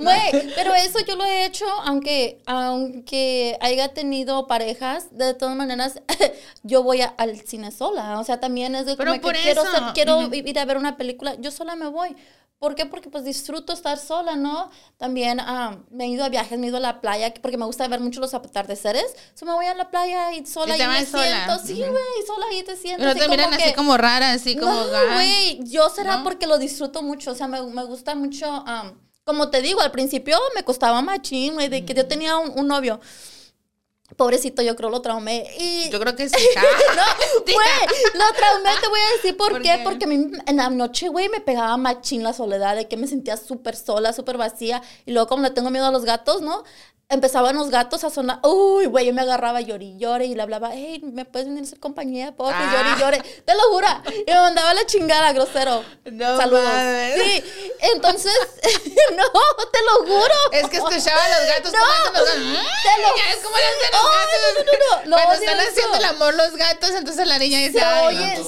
ver? 0.00 0.52
Pero 0.56 0.74
eso 0.74 0.98
yo 1.06 1.14
lo 1.14 1.24
he 1.24 1.44
hecho, 1.44 1.64
aunque, 1.84 2.40
aunque 2.44 3.56
haya 3.60 3.94
tenido 3.94 4.48
parejas, 4.48 5.16
de 5.16 5.34
todas 5.34 5.54
maneras, 5.54 6.00
yo 6.64 6.82
voy 6.82 7.02
a- 7.02 7.14
al 7.18 7.38
cine 7.40 7.70
sola. 7.70 8.18
O 8.18 8.24
sea, 8.24 8.40
también 8.40 8.74
es 8.74 8.84
de 8.86 8.96
Pero 8.96 9.12
como 9.12 9.22
por 9.22 9.34
que 9.34 9.42
quiero, 9.42 9.62
eso, 9.62 9.70
ser- 9.70 9.82
quiero 9.94 10.18
ujú. 10.18 10.34
ir 10.34 10.58
a 10.58 10.64
ver 10.64 10.76
una 10.76 10.96
película, 10.96 11.36
yo 11.38 11.52
sola 11.52 11.76
me 11.76 11.86
voy. 11.86 12.16
¿Por 12.58 12.74
qué? 12.74 12.86
Porque 12.86 13.10
pues 13.10 13.22
disfruto 13.24 13.74
estar 13.74 13.98
sola, 13.98 14.34
¿no? 14.34 14.70
También 14.96 15.40
ah, 15.40 15.76
me 15.90 16.04
he 16.04 16.08
ido 16.08 16.24
a 16.24 16.30
viajes, 16.30 16.58
me 16.58 16.64
he 16.64 16.68
ido 16.70 16.78
a 16.78 16.80
la 16.80 17.02
playa, 17.02 17.34
porque 17.42 17.58
me 17.58 17.66
gusta 17.66 17.86
ver 17.86 18.00
mucho 18.00 18.18
los 18.18 18.32
atardeceres. 18.32 19.04
So 19.34 19.44
me 19.44 19.52
voy 19.52 19.66
a 19.66 19.74
la 19.74 19.90
playa 19.90 20.32
y 20.32 20.46
sola 20.46 20.74
Y 20.74 20.78
te 20.78 20.84
y 20.84 20.88
me 20.88 21.04
sola. 21.04 21.44
siento. 21.44 21.66
Sí, 21.66 21.74
güey, 21.74 22.26
sola 22.26 22.46
ahí 22.50 22.62
te 22.62 22.76
sientes. 22.76 23.06
Pero 23.06 23.20
te 23.20 23.28
miran 23.28 23.50
como 23.50 23.56
así 23.56 23.64
que- 23.68 23.74
como 23.74 23.96
rara, 23.98 24.30
así 24.30 24.56
como 24.56 24.72
no, 24.72 24.86
güey, 25.12 25.60
yo 25.64 25.90
será 25.90 26.16
¿No? 26.16 26.24
porque 26.24 26.46
lo 26.46 26.55
disfruto 26.58 27.02
mucho, 27.02 27.32
o 27.32 27.34
sea, 27.34 27.48
me, 27.48 27.62
me 27.62 27.84
gusta 27.84 28.14
mucho, 28.14 28.46
am, 28.46 28.98
como 29.24 29.50
te 29.50 29.62
digo, 29.62 29.80
al 29.80 29.90
principio 29.90 30.38
me 30.54 30.62
costaba 30.62 31.02
machín, 31.02 31.54
güey, 31.54 31.68
de 31.68 31.84
que 31.84 31.94
yo 31.94 32.06
tenía 32.06 32.36
un, 32.36 32.58
un 32.58 32.68
novio, 32.68 33.00
pobrecito, 34.14 34.62
yo 34.62 34.76
creo 34.76 34.90
lo 34.90 35.02
traumé, 35.02 35.46
y... 35.58 35.88
Yo 35.90 35.98
creo 35.98 36.14
que 36.14 36.28
sí. 36.28 36.36
no, 36.56 37.42
güey, 37.52 37.68
lo 38.14 38.36
traumé, 38.36 38.70
te 38.80 38.88
voy 38.88 39.00
a 39.00 39.16
decir 39.16 39.36
por, 39.36 39.52
¿Por 39.52 39.62
qué? 39.62 39.78
qué? 39.78 39.80
porque 39.82 40.04
a 40.04 40.08
mí 40.08 40.30
en 40.46 40.56
la 40.56 40.70
noche, 40.70 41.08
güey, 41.08 41.28
me 41.28 41.40
pegaba 41.40 41.76
machín 41.76 42.22
la 42.22 42.32
soledad, 42.32 42.76
de 42.76 42.86
que 42.86 42.96
me 42.96 43.08
sentía 43.08 43.36
súper 43.36 43.74
sola, 43.76 44.12
súper 44.12 44.36
vacía, 44.36 44.82
y 45.04 45.12
luego 45.12 45.28
como 45.28 45.42
le 45.42 45.50
tengo 45.50 45.70
miedo 45.70 45.86
a 45.86 45.90
los 45.90 46.04
gatos, 46.04 46.40
¿no? 46.40 46.62
Empezaban 47.08 47.54
los 47.54 47.70
gatos 47.70 48.02
a 48.02 48.10
sonar, 48.10 48.40
uy, 48.42 48.86
güey, 48.86 49.06
yo 49.06 49.12
me 49.14 49.20
agarraba 49.22 49.60
llori 49.60 49.90
y 49.92 49.96
llore 49.96 50.26
y 50.26 50.34
le 50.34 50.42
hablaba, 50.42 50.70
hey, 50.72 51.00
¿me 51.04 51.24
puedes 51.24 51.46
venir 51.46 51.62
a 51.62 51.66
hacer 51.66 51.78
compañía? 51.78 52.34
Porque 52.34 52.56
Ah. 52.58 52.94
y 52.96 53.00
llore, 53.00 53.22
te 53.44 53.54
lo 53.54 53.60
juro, 53.70 53.86
y 54.26 54.28
me 54.28 54.34
mandaba 54.40 54.74
la 54.74 54.84
chingada, 54.86 55.32
grosero. 55.32 55.84
No 56.10 56.36
Saludos. 56.36 56.64
mames. 56.64 57.14
Sí, 57.22 57.44
entonces, 57.94 58.32
no, 59.16 59.24
te 59.70 59.78
lo 59.84 59.98
juro. 60.04 60.34
Es 60.50 60.68
que 60.68 60.78
escuchaba 60.78 61.24
a 61.24 61.28
los 61.28 61.48
gatos 61.48 61.72
No, 61.72 61.78
los 61.78 62.12
gatos. 62.12 62.24
te 62.34 63.02
lo- 63.02 63.30
es 63.30 63.36
como 63.44 63.54
hacen 63.54 63.70
los 63.92 63.92
gatos. 63.92 64.02
no, 64.02 64.08
no, 64.08 64.64
no, 64.64 65.00
no, 65.04 65.06
no, 65.10 65.16
Cuando 65.16 65.34
están 65.44 65.60
eso. 65.60 65.68
haciendo 65.70 65.96
el 65.98 66.04
amor 66.06 66.34
los 66.34 66.56
gatos, 66.56 66.90
entonces 66.90 67.24
la 67.28 67.38
niña 67.38 67.58
dice, 67.60 67.78
Se 67.78 67.84
"Ay, 67.84 68.16
oye, 68.16 68.44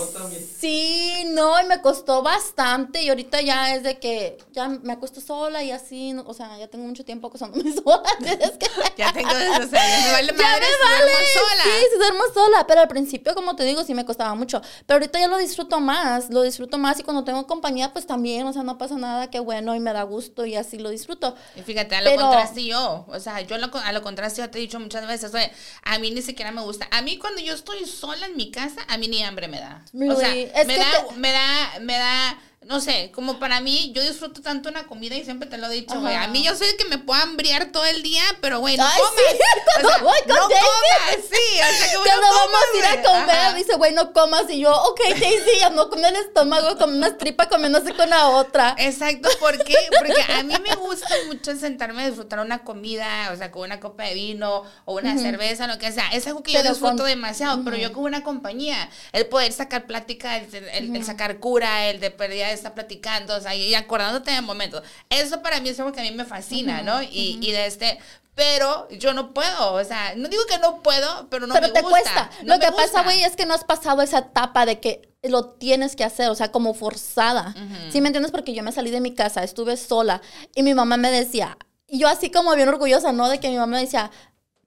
sí, 0.60 1.22
no, 1.28 1.60
y 1.60 1.64
me 1.66 1.80
costó 1.80 2.22
bastante 2.24 3.02
y 3.02 3.08
ahorita 3.08 3.40
ya 3.40 3.76
es 3.76 3.84
de 3.84 4.00
que 4.00 4.36
ya 4.50 4.66
me 4.68 4.94
acuesto 4.94 5.20
sola 5.20 5.62
y 5.62 5.70
así, 5.70 6.12
no- 6.12 6.24
o 6.26 6.34
sea, 6.34 6.58
ya 6.58 6.66
tengo 6.66 6.86
mucho 6.86 7.04
tiempo 7.04 7.28
acostándome 7.28 7.62
sola, 7.84 8.02
es 8.48 8.58
que 8.58 8.66
ya 8.96 9.12
tengo 9.12 9.30
eso, 9.30 9.62
o 9.64 9.68
sea, 9.68 9.88
ya 9.88 10.06
me 10.06 10.12
vale 10.12 10.26
ya 10.36 10.42
madre 10.42 10.60
me 10.60 10.66
si 10.66 10.82
vale, 10.84 11.02
duermo 11.02 11.26
sola. 11.34 11.62
sí, 11.64 11.86
si 11.92 11.98
duermo 11.98 12.20
sola, 12.34 12.66
pero 12.66 12.80
al 12.80 12.88
principio, 12.88 13.34
como 13.34 13.56
te 13.56 13.64
digo, 13.64 13.84
sí 13.84 13.94
me 13.94 14.04
costaba 14.04 14.34
mucho, 14.34 14.60
pero 14.86 14.96
ahorita 14.96 15.18
ya 15.20 15.28
lo 15.28 15.38
disfruto 15.38 15.80
más, 15.80 16.30
lo 16.30 16.42
disfruto 16.42 16.78
más 16.78 16.98
y 16.98 17.02
cuando 17.02 17.24
tengo 17.24 17.46
compañía, 17.46 17.92
pues 17.92 18.06
también, 18.06 18.46
o 18.46 18.52
sea, 18.52 18.62
no 18.62 18.78
pasa 18.78 18.96
nada, 18.96 19.30
qué 19.30 19.40
bueno 19.40 19.74
y 19.74 19.80
me 19.80 19.92
da 19.92 20.02
gusto 20.02 20.44
y 20.46 20.56
así 20.56 20.78
lo 20.78 20.90
disfruto. 20.90 21.34
Y 21.56 21.62
fíjate, 21.62 21.94
a 21.96 22.00
lo 22.02 22.10
Pero- 22.10 22.22
contraste 22.22 22.64
yo, 22.64 23.04
o 23.08 23.20
sea, 23.20 23.40
yo 23.40 23.54
a 23.54 23.58
lo, 23.58 23.70
a 23.76 23.92
lo 23.92 24.02
contraste 24.02 24.40
yo 24.42 24.50
te 24.50 24.58
he 24.58 24.60
dicho 24.60 24.80
muchas 24.80 25.06
veces, 25.06 25.32
oye, 25.34 25.50
a 25.84 25.98
mí 25.98 26.10
ni 26.10 26.22
siquiera 26.22 26.50
me 26.52 26.62
gusta. 26.62 26.88
A 26.90 27.02
mí 27.02 27.18
cuando 27.18 27.40
yo 27.40 27.54
estoy 27.54 27.84
sola 27.86 28.26
en 28.26 28.36
mi 28.36 28.50
casa, 28.50 28.80
a 28.88 28.96
mí 28.98 29.08
ni 29.08 29.22
hambre 29.22 29.48
me 29.48 29.60
da. 29.60 29.82
O 30.10 30.16
sea, 30.16 30.30
me 30.30 30.46
que 30.74 30.78
da, 30.78 31.04
me 31.16 31.32
da, 31.32 31.78
me 31.80 31.98
da, 31.98 32.38
no 32.66 32.80
sé, 32.82 33.10
como 33.14 33.38
para 33.38 33.60
mí, 33.60 33.92
yo 33.94 34.02
disfruto 34.02 34.42
tanto 34.42 34.68
una 34.68 34.86
comida 34.86 35.16
y 35.16 35.24
siempre 35.24 35.48
te 35.48 35.56
lo 35.56 35.68
he 35.68 35.74
dicho, 35.74 36.00
güey. 36.00 36.14
A 36.16 36.26
mí 36.28 36.42
yo 36.42 36.54
soy 36.54 36.68
el 36.68 36.76
que 36.76 36.84
me 36.84 36.98
puedo 36.98 37.18
hambriar 37.22 37.66
todo 37.72 37.86
el 37.86 38.02
día, 38.02 38.22
pero 38.42 38.58
güey, 38.60 38.76
no 38.76 38.84
Ay, 38.84 38.98
comas. 38.98 39.14
sí, 39.16 39.38
o 39.84 39.88
sea, 39.88 39.98
voy 40.02 40.18
con 40.26 40.36
no 40.36 40.48
Daisy. 40.48 40.64
comas, 40.66 41.24
sí, 41.30 41.54
o 41.54 41.76
sea, 41.78 41.88
que 42.02 42.10
no 42.20 42.20
vamos 42.20 42.60
a 42.74 42.76
ir 42.76 42.84
a 42.84 43.02
comer. 43.02 43.36
Ajá. 43.36 43.54
dice, 43.54 43.76
güey, 43.76 43.92
no 43.94 44.12
comas. 44.12 44.50
Y 44.50 44.58
yo, 44.60 44.70
ok, 44.74 45.00
Daisy, 45.18 45.60
ya 45.60 45.70
no 45.70 45.88
con 45.88 46.04
el 46.04 46.14
estómago, 46.16 46.76
con 46.76 46.94
unas 46.94 47.16
tripas 47.16 47.46
comiéndose 47.46 47.94
con 47.94 48.10
la 48.10 48.28
otra. 48.28 48.74
Exacto, 48.76 49.30
¿por 49.40 49.56
qué? 49.64 49.76
Porque 49.98 50.20
a 50.32 50.42
mí 50.42 50.54
me 50.68 50.74
gusta 50.74 51.14
mucho 51.26 51.56
sentarme 51.56 52.02
a 52.02 52.06
disfrutar 52.08 52.40
una 52.40 52.64
comida, 52.64 53.30
o 53.32 53.36
sea, 53.36 53.50
con 53.50 53.62
una 53.62 53.80
copa 53.80 54.02
de 54.02 54.14
vino 54.14 54.64
o 54.84 54.94
una 54.96 55.16
cerveza, 55.16 55.66
lo 55.68 55.78
que 55.78 55.90
sea. 55.90 56.08
Es 56.10 56.26
algo 56.26 56.42
que 56.42 56.52
yo 56.52 56.62
disfruto 56.62 56.98
con- 56.98 57.06
demasiado, 57.06 57.62
pero 57.64 57.78
yo 57.78 57.94
con 57.94 58.02
una 58.04 58.22
compañía, 58.24 58.90
el 59.12 59.24
poder 59.26 59.52
sacar 59.52 59.86
plática, 59.86 60.36
el, 60.36 60.54
el- 60.54 60.96
el 60.96 61.04
sacar 61.04 61.38
cura, 61.38 61.86
el 61.86 62.00
de 62.00 62.10
pérdida 62.10 62.47
estar 62.52 62.74
platicando, 62.74 63.36
o 63.36 63.40
sea, 63.40 63.54
y 63.54 63.74
acordándote 63.74 64.30
de 64.30 64.40
momentos. 64.40 64.82
Eso 65.10 65.42
para 65.42 65.60
mí 65.60 65.68
es 65.68 65.78
algo 65.80 65.92
que 65.92 66.00
a 66.00 66.04
mí 66.04 66.10
me 66.12 66.24
fascina, 66.24 66.82
¿no? 66.82 67.02
Y, 67.02 67.38
y 67.40 67.52
de 67.52 67.66
este... 67.66 67.98
Pero 68.34 68.88
yo 68.90 69.14
no 69.14 69.34
puedo, 69.34 69.72
o 69.72 69.82
sea, 69.82 70.14
no 70.14 70.28
digo 70.28 70.44
que 70.48 70.58
no 70.58 70.80
puedo, 70.80 71.26
pero 71.28 71.48
no 71.48 71.54
pero 71.54 71.66
me 71.66 71.72
te 71.72 71.80
gusta. 71.82 71.98
cuesta. 71.98 72.30
no 72.44 72.54
Lo 72.54 72.60
que 72.60 72.70
pasa, 72.70 73.02
güey, 73.02 73.24
es 73.24 73.34
que 73.34 73.46
no 73.46 73.54
has 73.54 73.64
pasado 73.64 74.00
esa 74.00 74.18
etapa 74.18 74.64
de 74.64 74.78
que 74.78 75.08
lo 75.24 75.46
tienes 75.46 75.96
que 75.96 76.04
hacer, 76.04 76.28
o 76.30 76.36
sea, 76.36 76.52
como 76.52 76.72
forzada. 76.72 77.52
¿Sí 77.90 78.00
me 78.00 78.06
entiendes? 78.10 78.30
Porque 78.30 78.54
yo 78.54 78.62
me 78.62 78.70
salí 78.70 78.92
de 78.92 79.00
mi 79.00 79.12
casa, 79.12 79.42
estuve 79.42 79.76
sola 79.76 80.22
y 80.54 80.62
mi 80.62 80.72
mamá 80.72 80.96
me 80.96 81.10
decía, 81.10 81.58
y 81.88 81.98
yo 81.98 82.06
así 82.06 82.30
como 82.30 82.54
bien 82.54 82.68
orgullosa, 82.68 83.10
¿no? 83.10 83.28
De 83.28 83.40
que 83.40 83.48
mi 83.48 83.56
mamá 83.56 83.72
me 83.72 83.80
decía, 83.80 84.12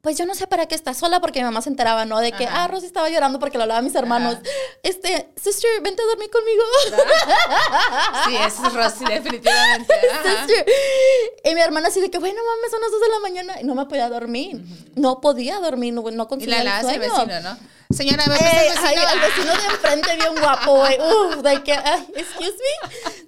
pues 0.02 0.18
yo 0.18 0.26
no 0.26 0.34
sé 0.36 0.48
para 0.48 0.66
qué 0.66 0.74
estás 0.76 0.98
sola, 0.98 1.20
porque 1.22 1.40
mi 1.40 1.46
mamá 1.46 1.62
se 1.62 1.70
enteraba, 1.70 2.06
¿no? 2.06 2.20
De 2.20 2.32
que, 2.32 2.46
Ajá. 2.46 2.64
ah, 2.64 2.68
Rosy 2.68 2.88
estaba 2.88 3.10
llorando 3.10 3.40
porque 3.40 3.58
lo 3.58 3.64
hablaba 3.64 3.80
a 3.80 3.84
mis 3.84 3.94
hermanos. 3.96 4.36
Ajá. 4.36 4.44
Este, 4.84 5.30
sister, 5.36 5.70
vente 5.82 6.02
a 6.02 6.06
dormir 6.08 6.30
conmigo. 6.32 6.64
Sí, 8.26 8.36
eso 8.36 8.68
es 8.68 8.74
Rosy, 8.74 9.06
definitivamente. 9.06 9.94
Ajá. 10.14 10.46
Sister. 10.46 10.66
Y 11.44 11.56
mi 11.56 11.62
hermana 11.62 11.88
así 11.90 12.00
de 12.02 12.10
que, 12.10 12.18
bueno, 12.20 12.40
mames, 12.44 12.72
son 12.72 12.82
las 12.82 12.92
2 12.92 13.02
de 13.02 13.08
la 13.10 13.20
mañana. 13.20 13.62
Y 13.62 13.64
no 13.64 13.76
me 13.76 13.86
podía 13.86 14.10
dormir. 14.10 14.62
No 14.96 15.22
podía 15.22 15.60
dormir, 15.60 15.94
no, 15.94 16.02
no 16.12 16.24
Y 16.24 16.28
conseguía 16.28 16.64
la 16.64 16.80
el 16.80 16.86
sueño. 16.86 17.00
vecino, 17.00 17.40
¿no? 17.42 17.58
Señora, 17.94 18.26
¿me 18.28 18.34
ay, 18.36 18.96
el 18.96 19.06
al 19.06 19.20
vecino? 19.20 19.52
de 19.52 19.66
enfrente 19.66 20.16
bien 20.16 20.36
guapo, 20.40 20.78
güey. 20.78 20.98
Uf, 21.00 21.36
de 21.38 21.64
que, 21.64 21.74
ay, 21.74 22.08
excuse 22.16 22.54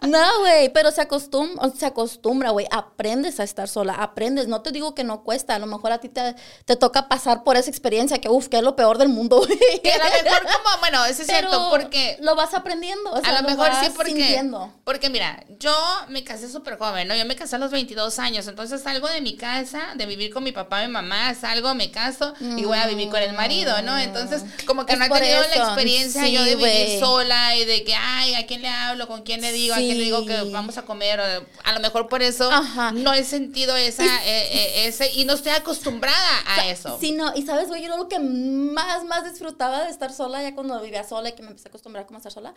me. 0.02 0.08
No, 0.08 0.40
güey, 0.40 0.72
pero 0.74 0.92
se 0.92 1.02
acostumbra, 1.02 1.70
se 1.78 1.86
acostumbra, 1.86 2.50
güey. 2.52 2.68
Aprendes 2.72 3.40
a 3.40 3.44
estar 3.44 3.68
sola, 3.68 3.94
aprendes. 3.94 4.48
No 4.48 4.62
te 4.62 4.72
digo 4.72 4.96
que 4.96 5.04
no 5.04 5.24
cuesta. 5.24 5.56
A 5.56 5.60
lo 5.60 5.66
mejor 5.66 5.92
a 5.92 6.00
ti 6.00 6.10
te, 6.10 6.36
te 6.66 6.76
toca 6.76 7.08
pasar 7.08 7.44
por 7.44 7.56
esa 7.56 7.70
experiencia 7.70 8.20
que, 8.20 8.30
uf, 8.30 8.48
que 8.48 8.58
es 8.58 8.64
lo 8.64 8.76
peor 8.76 8.98
del 8.98 9.10
mundo, 9.10 9.38
güey. 9.46 9.58
Que 9.82 9.94
a 9.94 9.98
lo 9.98 10.04
mejor 10.24 10.42
como, 10.44 10.78
bueno, 10.80 11.06
eso 11.06 11.22
es 11.22 11.28
Pero 11.28 11.50
cierto, 11.50 11.70
porque 11.70 12.18
lo 12.22 12.36
vas 12.36 12.54
aprendiendo. 12.54 13.12
O 13.12 13.22
sea, 13.22 13.38
a 13.38 13.42
lo 13.42 13.48
mejor 13.48 13.68
sí, 13.68 13.88
vas 13.88 13.90
porque, 13.96 14.12
sintiendo. 14.12 14.74
porque 14.84 15.10
mira, 15.10 15.44
yo 15.60 15.74
me 16.10 16.24
casé 16.24 16.50
súper 16.50 16.78
joven, 16.78 17.08
¿no? 17.08 17.16
Yo 17.16 17.26
me 17.26 17.36
casé 17.36 17.56
a 17.56 17.60
los 17.60 17.72
22 17.72 18.20
años, 18.20 18.48
entonces 18.48 18.82
salgo 18.82 19.08
de 19.08 19.22
mi 19.22 19.36
casa, 19.36 19.94
de 19.96 20.06
vivir 20.06 20.34
con 20.34 20.44
mi 20.44 20.52
papá 20.52 20.84
y 20.84 20.88
mi 20.88 20.94
mamá, 20.94 21.34
salgo, 21.36 21.74
me 21.76 21.92
caso 21.92 22.34
y 22.40 22.66
voy 22.66 22.78
a 22.78 22.88
vivir 22.88 23.10
con 23.10 23.22
el 23.22 23.34
marido, 23.34 23.82
¿no? 23.82 23.98
Entonces, 23.98 24.44
como 24.66 24.86
que 24.86 24.94
Es 24.94 25.00
no 25.00 25.06
he 25.06 25.10
tenido 25.10 25.42
eso. 25.42 25.50
la 25.60 25.66
experiencia 25.66 26.24
Sí, 26.24 26.32
yo 26.34 26.44
de 26.44 26.56
vivir 26.56 27.00
sola 27.00 27.56
y 27.58 27.66
de 27.66 27.84
que, 27.84 27.94
ay, 27.96 28.36
¿a 28.36 28.46
quién 28.46 28.62
le 28.62 28.70
hablo? 28.70 29.08
¿Con 29.08 29.24
quién 29.24 29.42
le 29.42 29.52
digo? 29.52 29.74
¿A 29.74 29.78
quién 29.78 29.98
le 29.98 30.04
digo 30.04 30.26
que 30.26 30.42
vamos 30.52 30.78
a 30.78 30.84
comer? 30.84 31.20
A 31.20 31.74
lo 31.74 31.80
mejor 31.80 32.08
por 32.10 32.22
eso 32.22 32.50
Ajá. 32.52 32.92
no 32.92 33.14
he 33.14 33.24
sentido 33.24 33.76
esa, 33.76 34.06
eh, 34.26 34.48
eh, 34.52 34.88
ese, 34.88 35.12
y 35.14 35.26
no 35.26 35.34
estoy 35.34 35.52
acostumbrada 35.52 36.44
a 36.46 36.68
eso. 36.68 36.98
Sí, 37.00 37.12
no, 37.12 37.34
y 37.36 37.44
sabes, 37.44 37.68
güey, 37.68 37.82
yo 37.84 37.96
lo 37.96 38.08
que 38.08 38.20
más, 38.20 39.04
más 39.06 39.24
disfrutaba 39.30 39.84
de 39.84 39.90
estar 39.92 40.12
sola, 40.14 40.42
ya 40.42 40.56
cuando 40.56 40.80
vivía 40.82 41.04
sola 41.04 41.30
y 41.30 41.34
que 41.34 41.42
me 41.44 41.50
empecé 41.50 41.68
a 41.68 41.70
acostumbrar 41.70 42.06
como 42.06 42.18
a 42.18 42.20
estar 42.20 42.32
sola, 42.32 42.54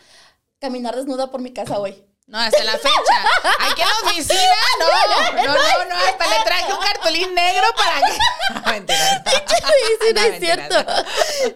caminar 0.61 0.97
desnuda 0.97 1.31
por 1.31 1.41
mi 1.41 1.53
casa, 1.53 1.76
güey. 1.79 2.05
No, 2.26 2.38
hasta 2.38 2.64
la 2.64 2.73
fecha. 2.73 3.52
Aquí 3.71 3.83
en 3.83 3.88
la 3.88 4.11
oficina, 4.11 4.40
no, 4.80 5.42
no, 5.42 5.54
no, 5.54 5.85
no, 5.85 5.95
hasta 5.95 6.26
le 6.26 6.45
traje 6.45 6.73
un 6.73 6.80
cartulín 6.80 7.35
negro 7.35 7.66
para 7.76 8.00
que. 8.00 8.18
No, 8.66 8.73
mentira. 8.73 9.25
Sí, 9.26 10.12
no, 10.12 10.12
No, 10.12 10.21
es 10.21 10.30
mentira, 10.30 10.68
cierto. 10.68 10.92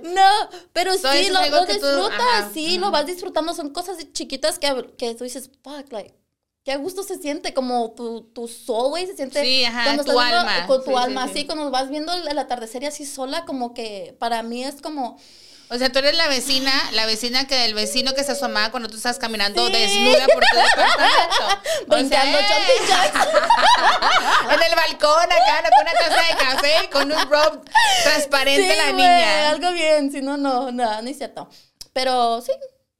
No, 0.02 0.50
pero 0.72 0.94
sí, 0.94 1.28
lo, 1.30 1.40
tú- 1.66 1.72
disfrutas, 1.72 2.52
sí, 2.54 2.78
lo 2.78 2.90
vas 2.92 3.06
disfrutando. 3.06 3.52
Son 3.54 3.70
cosas 3.72 3.96
chiquitas 4.12 4.58
que, 4.60 4.94
que 4.96 5.14
tú 5.16 5.24
dices, 5.24 5.50
fuck, 5.64 5.90
like, 5.92 6.14
qué 6.64 6.76
gusto 6.76 7.02
se 7.02 7.16
siente, 7.18 7.54
como 7.54 7.92
tu, 7.92 8.22
tu 8.32 8.46
soul, 8.48 8.90
güey, 8.90 9.06
se 9.06 9.16
siente. 9.16 9.42
Sí, 9.42 9.64
ajá, 9.64 9.84
cuando 9.84 10.04
tu 10.04 10.10
estás 10.12 10.24
viendo- 10.26 10.40
alma. 10.50 10.66
Con 10.66 10.78
tu 10.84 10.90
Sí, 10.90 10.96
sí, 10.96 11.02
alma, 11.02 11.24
sí. 11.24 11.30
así, 11.30 11.46
cuando 11.46 11.70
vas 11.70 11.88
viendo 11.88 12.12
el, 12.12 12.28
el 12.28 12.38
atardecer 12.38 12.82
y 12.82 12.86
así 12.86 13.06
sola, 13.06 13.44
como 13.44 13.74
que 13.74 14.14
para 14.18 14.42
mí 14.42 14.64
es 14.64 14.80
como. 14.82 15.18
O 15.72 15.78
sea, 15.78 15.92
tú 15.92 16.00
eres 16.00 16.16
la 16.16 16.26
vecina, 16.26 16.72
la 16.94 17.06
vecina 17.06 17.46
que 17.46 17.64
el 17.64 17.74
vecino 17.74 18.12
que 18.12 18.24
se 18.24 18.32
asomaba 18.32 18.72
cuando 18.72 18.88
tú 18.88 18.96
estás 18.96 19.18
caminando 19.20 19.64
Sí. 19.68 19.72
desnuda 19.72 20.26
por 20.26 20.42
tu 20.44 20.56
departamento. 20.56 21.20
O 21.90 21.96
sea, 21.96 21.96
Brincando 21.96 22.38
jumping 22.38 22.88
jacks. 22.88 23.28
en 24.52 24.62
el 24.62 24.74
balcón 24.76 25.24
acá, 25.32 25.70
con 25.70 25.80
una 25.82 25.92
taza 25.92 26.22
de 26.28 26.36
café 26.44 26.72
y 26.84 26.88
con 26.88 27.12
un 27.12 27.30
robe 27.30 27.60
transparente 28.02 28.68
Sí, 28.72 28.76
la 28.76 28.84
güey, 28.84 28.94
niña. 28.96 29.50
algo 29.50 29.70
bien, 29.72 30.10
si 30.10 30.20
no, 30.20 30.36
no, 30.36 30.72
no, 30.72 31.02
no 31.02 31.08
es 31.08 31.16
cierto. 31.18 31.48
Pero 31.92 32.40
sí, 32.42 32.52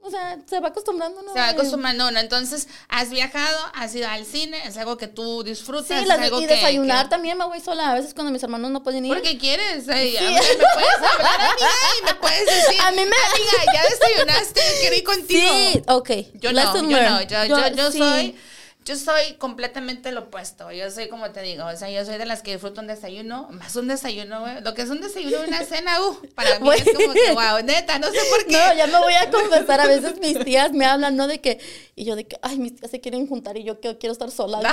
o 0.02 0.10
sea, 0.10 0.38
se 0.48 0.60
va 0.60 0.68
acostumbrando, 0.68 1.20
¿no? 1.22 1.32
Se 1.32 1.38
va 1.38 1.46
güey? 1.46 1.56
acostumbrando, 1.58 2.10
¿no? 2.10 2.18
Entonces, 2.20 2.68
has 2.88 3.10
viajado, 3.10 3.58
has 3.74 3.94
ido 3.94 4.08
al 4.08 4.24
cine, 4.24 4.60
es 4.66 4.76
algo 4.78 4.96
que 4.96 5.08
tú 5.08 5.42
disfrutas. 5.42 5.88
Sí, 5.88 5.94
es 5.94 6.06
las- 6.06 6.18
algo 6.20 6.40
y 6.40 6.46
que- 6.46 6.54
desayunar 6.54 7.04
que- 7.06 7.10
también 7.10 7.36
me 7.38 7.44
voy 7.44 7.60
sola. 7.60 7.90
A 7.90 7.94
veces 7.94 8.14
cuando 8.14 8.32
mis 8.32 8.42
hermanos 8.42 8.70
no 8.70 8.82
pueden 8.82 9.04
ir. 9.04 9.12
¿Por 9.12 9.22
qué 9.22 9.36
quieres? 9.38 9.84
Sí. 9.84 9.90
amiga, 9.90 10.40
me 10.40 10.64
puedes 10.74 11.12
hablar, 11.12 11.40
amiga, 11.40 11.68
y 12.00 12.04
me 12.04 12.14
puedes 12.14 12.46
decir. 12.46 12.80
A 12.86 12.90
mí 12.92 12.96
me- 12.96 13.02
Amiga, 13.04 13.72
ya 13.74 13.82
desayunaste, 13.88 14.60
quiero 14.80 14.96
ir 14.96 15.04
contigo. 15.04 15.40
Sí, 15.52 15.82
ok. 15.88 16.10
Yo 16.34 16.52
no, 16.52 16.74
yo 16.74 16.82
no, 16.82 17.22
yo, 17.22 17.44
yo, 17.44 17.68
yo 17.76 17.92
sí. 17.92 17.98
soy, 17.98 18.36
yo 18.84 18.96
soy 18.96 19.34
completamente 19.34 20.10
lo 20.10 20.22
opuesto. 20.22 20.72
Yo 20.72 20.90
soy 20.90 21.08
como 21.08 21.30
te 21.30 21.42
digo, 21.42 21.66
o 21.66 21.76
sea, 21.76 21.90
yo 21.90 22.02
soy 22.04 22.16
de 22.16 22.24
las 22.24 22.42
que 22.42 22.52
disfruto 22.52 22.80
un 22.80 22.86
desayuno, 22.86 23.48
más 23.50 23.76
un 23.76 23.88
desayuno, 23.88 24.40
güey. 24.40 24.62
Lo 24.62 24.72
que 24.74 24.80
es 24.82 24.90
un 24.90 25.00
desayuno 25.00 25.38
una 25.46 25.64
cena, 25.64 26.00
uh, 26.00 26.16
para 26.34 26.58
mí 26.58 26.70
es 26.74 26.84
como 26.84 27.12
que, 27.12 27.32
wow, 27.32 27.62
neta, 27.62 27.98
no 27.98 28.10
sé 28.10 28.18
por 28.30 28.44
qué. 28.46 28.52
No, 28.52 28.72
ya 28.74 28.86
me 28.86 28.98
voy 28.98 29.14
a 29.14 29.30
confesar. 29.30 29.80
A 29.80 29.86
veces 29.86 30.16
mis 30.20 30.38
tías 30.44 30.72
me 30.72 30.86
hablan, 30.86 31.16
¿no? 31.16 31.26
De 31.26 31.40
que. 31.40 31.58
Y 31.94 32.04
yo 32.04 32.16
de 32.16 32.26
que, 32.26 32.38
ay, 32.42 32.58
mis 32.58 32.76
tías 32.76 32.90
se 32.90 33.00
quieren 33.00 33.26
juntar 33.26 33.56
y 33.58 33.64
yo 33.64 33.80
que 33.80 33.98
quiero 33.98 34.12
estar 34.12 34.30
sola. 34.30 34.62
No. 34.62 34.68
y 34.68 34.72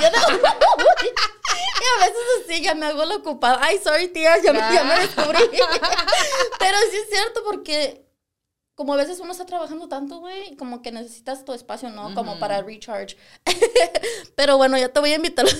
veces 2.06 2.22
así, 2.44 2.62
ya 2.62 2.74
me 2.74 2.86
hago 2.86 3.04
la 3.04 3.16
ocupada. 3.16 3.58
Ay, 3.60 3.78
sorry, 3.82 4.08
tías, 4.08 4.42
ya, 4.42 4.54
me, 4.54 4.58
ya 4.58 4.84
me 4.84 5.00
descubrí. 5.00 5.38
Pero 6.58 6.78
sí 6.90 6.96
es 6.96 7.10
cierto, 7.10 7.42
porque. 7.44 8.07
Como 8.78 8.94
a 8.94 8.96
veces 8.96 9.18
uno 9.18 9.32
está 9.32 9.44
trabajando 9.44 9.88
tanto, 9.88 10.20
güey, 10.20 10.54
como 10.54 10.82
que 10.82 10.92
necesitas 10.92 11.44
tu 11.44 11.52
espacio, 11.52 11.90
¿no? 11.90 12.14
Como 12.14 12.38
para 12.38 12.62
recharge. 12.62 13.16
Pero 14.36 14.56
bueno, 14.56 14.78
ya 14.78 14.88
te 14.88 15.00
voy 15.00 15.10
a 15.10 15.16
invitar 15.16 15.44
los 15.46 15.52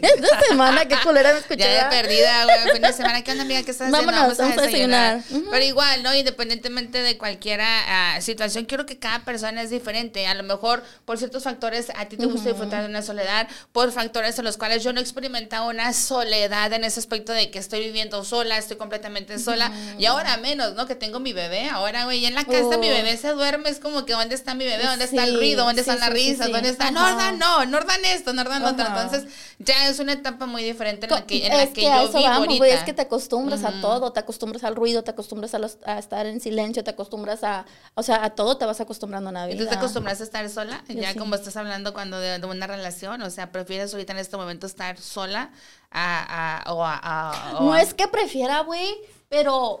fines 0.00 0.20
de 0.20 0.46
semana. 0.48 0.84
Qué 0.84 0.96
culera 1.04 1.32
me 1.32 1.38
escuché. 1.38 1.60
Ya 1.60 1.84
de 1.84 1.90
perdida, 1.90 2.44
güey, 2.44 2.72
fin 2.72 2.82
de 2.82 2.92
semana, 2.92 3.22
¿qué 3.22 3.30
onda, 3.30 3.44
amiga? 3.44 3.62
¿Qué 3.62 3.70
estás 3.70 3.86
haciendo? 3.86 4.12
Vámonos, 4.12 4.36
vamos 4.36 4.58
a 4.58 4.62
desayunar. 4.62 5.22
Ujú. 5.30 5.46
Pero 5.48 5.64
igual, 5.64 6.02
¿no? 6.02 6.12
Independientemente 6.12 7.02
de 7.02 7.16
cualquier 7.16 7.60
ah, 7.62 8.18
situación, 8.20 8.64
creo 8.64 8.84
que 8.84 8.98
cada 8.98 9.24
persona 9.24 9.62
es 9.62 9.70
diferente. 9.70 10.26
A 10.26 10.34
lo 10.34 10.42
mejor, 10.42 10.82
por 11.04 11.18
ciertos 11.18 11.44
factores, 11.44 11.92
a 11.94 12.06
ti 12.06 12.16
te 12.16 12.26
gusta 12.26 12.48
disfrutar 12.48 12.82
de 12.82 12.88
una 12.88 13.02
soledad, 13.02 13.46
por 13.70 13.92
factores 13.92 14.40
en 14.40 14.44
los 14.44 14.56
cuales 14.56 14.82
yo 14.82 14.92
no 14.92 14.98
he 14.98 15.02
experimentado 15.04 15.70
una 15.70 15.92
soledad 15.92 16.72
en 16.72 16.82
ese 16.82 16.98
aspecto 16.98 17.32
de 17.32 17.48
que 17.52 17.60
estoy 17.60 17.78
viviendo 17.78 18.24
sola, 18.24 18.58
estoy 18.58 18.76
completamente 18.76 19.38
sola. 19.38 19.70
Y 20.00 20.06
ahora 20.06 20.36
menos, 20.38 20.74
¿no? 20.74 20.88
Que 20.88 20.96
tengo 20.96 21.20
mi 21.20 21.32
bebé. 21.32 21.68
Ahora, 21.68 22.06
güey, 22.06 22.26
en 22.26 22.34
la 22.34 22.44
casa 22.62 22.78
mi 22.78 22.88
Oh. 22.88 22.94
bebé 22.94 23.16
se 23.16 23.28
duerme, 23.30 23.68
es 23.70 23.78
como 23.80 24.04
que 24.04 24.12
¿dónde 24.12 24.34
está 24.34 24.54
mi 24.54 24.64
bebé? 24.64 24.84
¿Dónde 24.84 25.04
está 25.04 25.24
el 25.24 25.36
ruido? 25.36 25.64
¿Dónde 25.64 25.80
están 25.82 26.00
las 26.00 26.10
risas? 26.10 26.50
¿Dónde 26.50 26.68
está? 26.70 26.90
Nordan, 26.90 27.38
no, 27.38 27.64
Nordan 27.66 28.04
esto, 28.04 28.32
Nordan 28.32 28.62
lo 28.62 28.68
otro. 28.70 28.86
Entonces, 28.86 29.24
ya 29.58 29.88
es 29.88 29.98
una 29.98 30.12
etapa 30.14 30.46
muy 30.46 30.62
diferente 30.64 31.06
en 31.06 31.12
la 31.12 31.26
que, 31.26 31.46
en 31.46 31.52
la 31.56 31.62
es 31.62 31.68
que, 31.70 31.80
que, 31.82 31.90
a 31.90 32.02
yo 32.02 32.08
eso 32.08 32.18
vivo 32.18 32.22
vamos, 32.30 32.38
ahorita. 32.40 32.58
güey, 32.58 32.70
es 32.72 32.82
que 32.84 32.92
te 32.92 33.02
acostumbras 33.02 33.64
a 33.64 33.80
todo, 33.80 34.12
te 34.12 34.20
acostumbras 34.20 34.64
al 34.64 34.76
ruido, 34.76 35.02
te 35.04 35.10
acostumbras 35.10 35.54
a, 35.54 35.58
los- 35.58 35.78
a 35.84 35.98
estar 35.98 36.26
en 36.26 36.40
silencio, 36.40 36.84
te 36.84 36.90
acostumbras 36.90 37.42
a, 37.44 37.64
o 37.94 38.02
sea, 38.02 38.24
a 38.24 38.30
todo 38.30 38.56
te 38.56 38.64
vas 38.66 38.80
acostumbrando 38.80 39.30
en 39.30 39.34
la 39.34 39.48
¿Y 39.50 39.54
vida. 39.54 39.64
tú 39.64 39.70
te 39.70 39.76
acostumbras 39.76 40.20
a 40.20 40.24
estar 40.24 40.48
sola? 40.50 40.84
Yo 40.88 41.00
ya 41.00 41.12
sí. 41.12 41.18
como 41.18 41.34
estás 41.34 41.56
hablando 41.56 41.92
cuando 41.94 42.18
de, 42.20 42.38
de 42.38 42.46
una 42.46 42.66
relación, 42.66 43.20
o 43.22 43.30
sea, 43.30 43.52
¿prefieres 43.52 43.92
ahorita 43.92 44.12
en 44.12 44.18
este 44.18 44.36
momento 44.36 44.66
estar 44.66 44.98
sola 44.98 45.50
a, 45.90 46.62
a- 46.66 46.72
o 46.72 46.84
a... 46.84 46.96
a- 47.02 47.58
o 47.58 47.64
No 47.64 47.72
a- 47.72 47.80
es 47.82 47.94
que 47.94 48.08
prefiera, 48.08 48.60
güey, 48.60 48.96
pero 49.28 49.80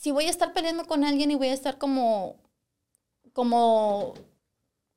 si 0.00 0.10
voy 0.12 0.26
a 0.26 0.30
estar 0.30 0.52
peleando 0.52 0.84
con 0.86 1.04
alguien 1.04 1.30
y 1.30 1.34
voy 1.34 1.48
a 1.48 1.52
estar 1.54 1.76
como, 1.78 2.36
como 3.32 4.14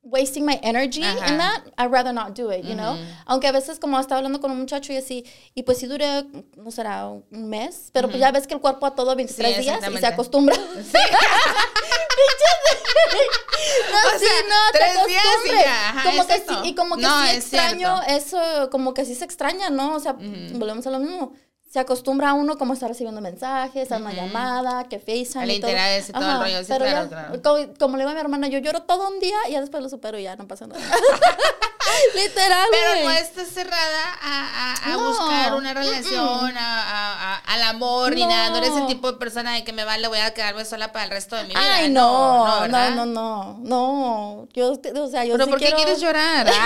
wasting 0.04 0.46
my 0.46 0.60
energy 0.64 1.04
Ajá. 1.04 1.28
in 1.30 1.38
that, 1.38 1.62
I'd 1.78 1.92
rather 1.92 2.14
not 2.14 2.36
do 2.38 2.52
it, 2.52 2.64
you 2.64 2.74
know? 2.76 2.98
Aunque 3.26 3.48
a 3.48 3.52
veces 3.52 3.80
como 3.80 4.00
estaba 4.00 4.18
hablando 4.18 4.40
con 4.42 4.52
un 4.52 4.60
muchacho 4.60 4.94
y 4.94 4.98
así, 4.98 5.26
y 5.56 5.64
pues 5.64 5.80
sí 5.80 5.88
duré, 5.88 6.26
no 6.56 6.72
será, 6.72 7.08
un 7.08 7.24
mes, 7.50 7.90
pero 7.94 8.08
pues 8.10 8.20
ya 8.20 8.32
ves 8.32 8.46
que 8.48 8.54
el 8.54 8.62
cuerpo 8.62 8.86
a 8.86 8.96
todo 8.96 9.16
23 9.16 9.56
Sí, 9.56 9.62
días 9.62 9.84
y 9.92 9.98
se 9.98 10.08
acostumbra. 10.08 10.56
No, 13.92 13.98
O 14.16 14.20
sí, 14.20 14.26
sea, 14.26 14.42
no, 14.50 14.72
te 14.72 14.84
acostumbres. 14.84 15.66
ajá, 15.68 16.10
como 16.10 16.22
es 16.24 16.28
que 16.28 16.38
sí, 16.40 16.56
y 16.64 16.76
como 16.76 16.96
que 16.96 17.02
No, 17.04 17.22
sí 17.24 17.30
es 17.30 17.38
extraño 17.38 18.02
cierto. 18.04 18.38
eso, 18.38 18.70
como 18.72 18.94
que 18.94 19.06
sí 19.06 19.14
se 19.16 19.26
extraña, 19.26 19.70
¿no? 19.70 19.96
O 19.96 20.00
sea, 20.00 20.14
volvemos 20.14 20.86
a 20.88 20.92
lo 20.92 21.00
mismo. 21.00 21.34
Se 21.72 21.80
acostumbra 21.80 22.32
a 22.32 22.34
uno 22.34 22.58
como 22.58 22.74
estar 22.74 22.90
recibiendo 22.90 23.22
mensajes, 23.22 23.90
a 23.94 23.98
una 23.98 24.12
llamada, 24.12 24.90
que 24.90 25.00
FaceTime 25.00 25.44
Al 25.44 25.52
y 25.52 25.60
todo. 25.62 25.72
y 25.72 26.12
todo 26.12 26.32
el 26.32 26.40
rollo, 26.40 26.60
sí, 26.60 26.66
pero 26.68 26.84
claro, 26.84 27.04
ya, 27.04 27.08
claro. 27.08 27.42
Como, 27.42 27.74
como 27.80 27.96
le 27.96 28.04
digo 28.04 28.10
a 28.10 28.14
mi 28.14 28.20
hermana, 28.20 28.50
yo 28.50 28.60
lloro 28.60 28.82
todo 28.82 29.08
un 29.08 29.22
día 29.22 29.38
y 29.48 29.54
ya 29.54 29.62
después 29.62 29.82
lo 29.82 29.88
supero 29.88 30.20
y 30.20 30.24
ya 30.24 30.36
no 30.36 30.50
pasa 30.50 30.68
nada. 30.68 30.82
Literal, 32.16 32.68
Pero 32.72 33.04
no 33.06 33.12
estás 33.12 33.48
cerrada 33.50 34.18
a, 34.22 34.74
a- 34.74 34.86
a 34.86 34.90
No. 34.98 35.08
buscar 35.10 35.54
una 35.56 35.74
relación, 35.74 36.54
a, 36.58 37.38
al 37.48 37.64
amor, 37.64 38.14
ni 38.14 38.22
No. 38.22 38.30
nada. 38.30 38.50
No 38.50 38.58
eres 38.58 38.72
el 38.76 38.88
tipo 38.88 39.12
de 39.12 39.18
persona 39.18 39.54
de 39.54 39.64
que 39.64 39.74
me 39.74 39.84
vale, 39.84 40.08
voy 40.08 40.20
a 40.20 40.34
quedarme 40.34 40.66
sola 40.66 40.92
para 40.92 41.06
el 41.06 41.12
resto 41.12 41.36
de 41.36 41.44
mi 41.44 41.50
vida. 41.50 41.62
Ay, 41.62 41.90
no, 41.90 42.46
no, 42.48 42.62
¿verdad? 42.62 42.90
no, 42.92 43.06
no, 43.06 43.58
no, 43.62 44.48
Yo, 44.54 44.72
o 44.74 45.08
sea, 45.10 45.24
yo 45.26 45.34
¿Pero 45.34 45.46
sí 45.46 45.50
por 45.52 45.60
qué 45.60 45.66
quiero... 45.66 45.78
quieres 45.78 46.02
llorar? 46.02 46.48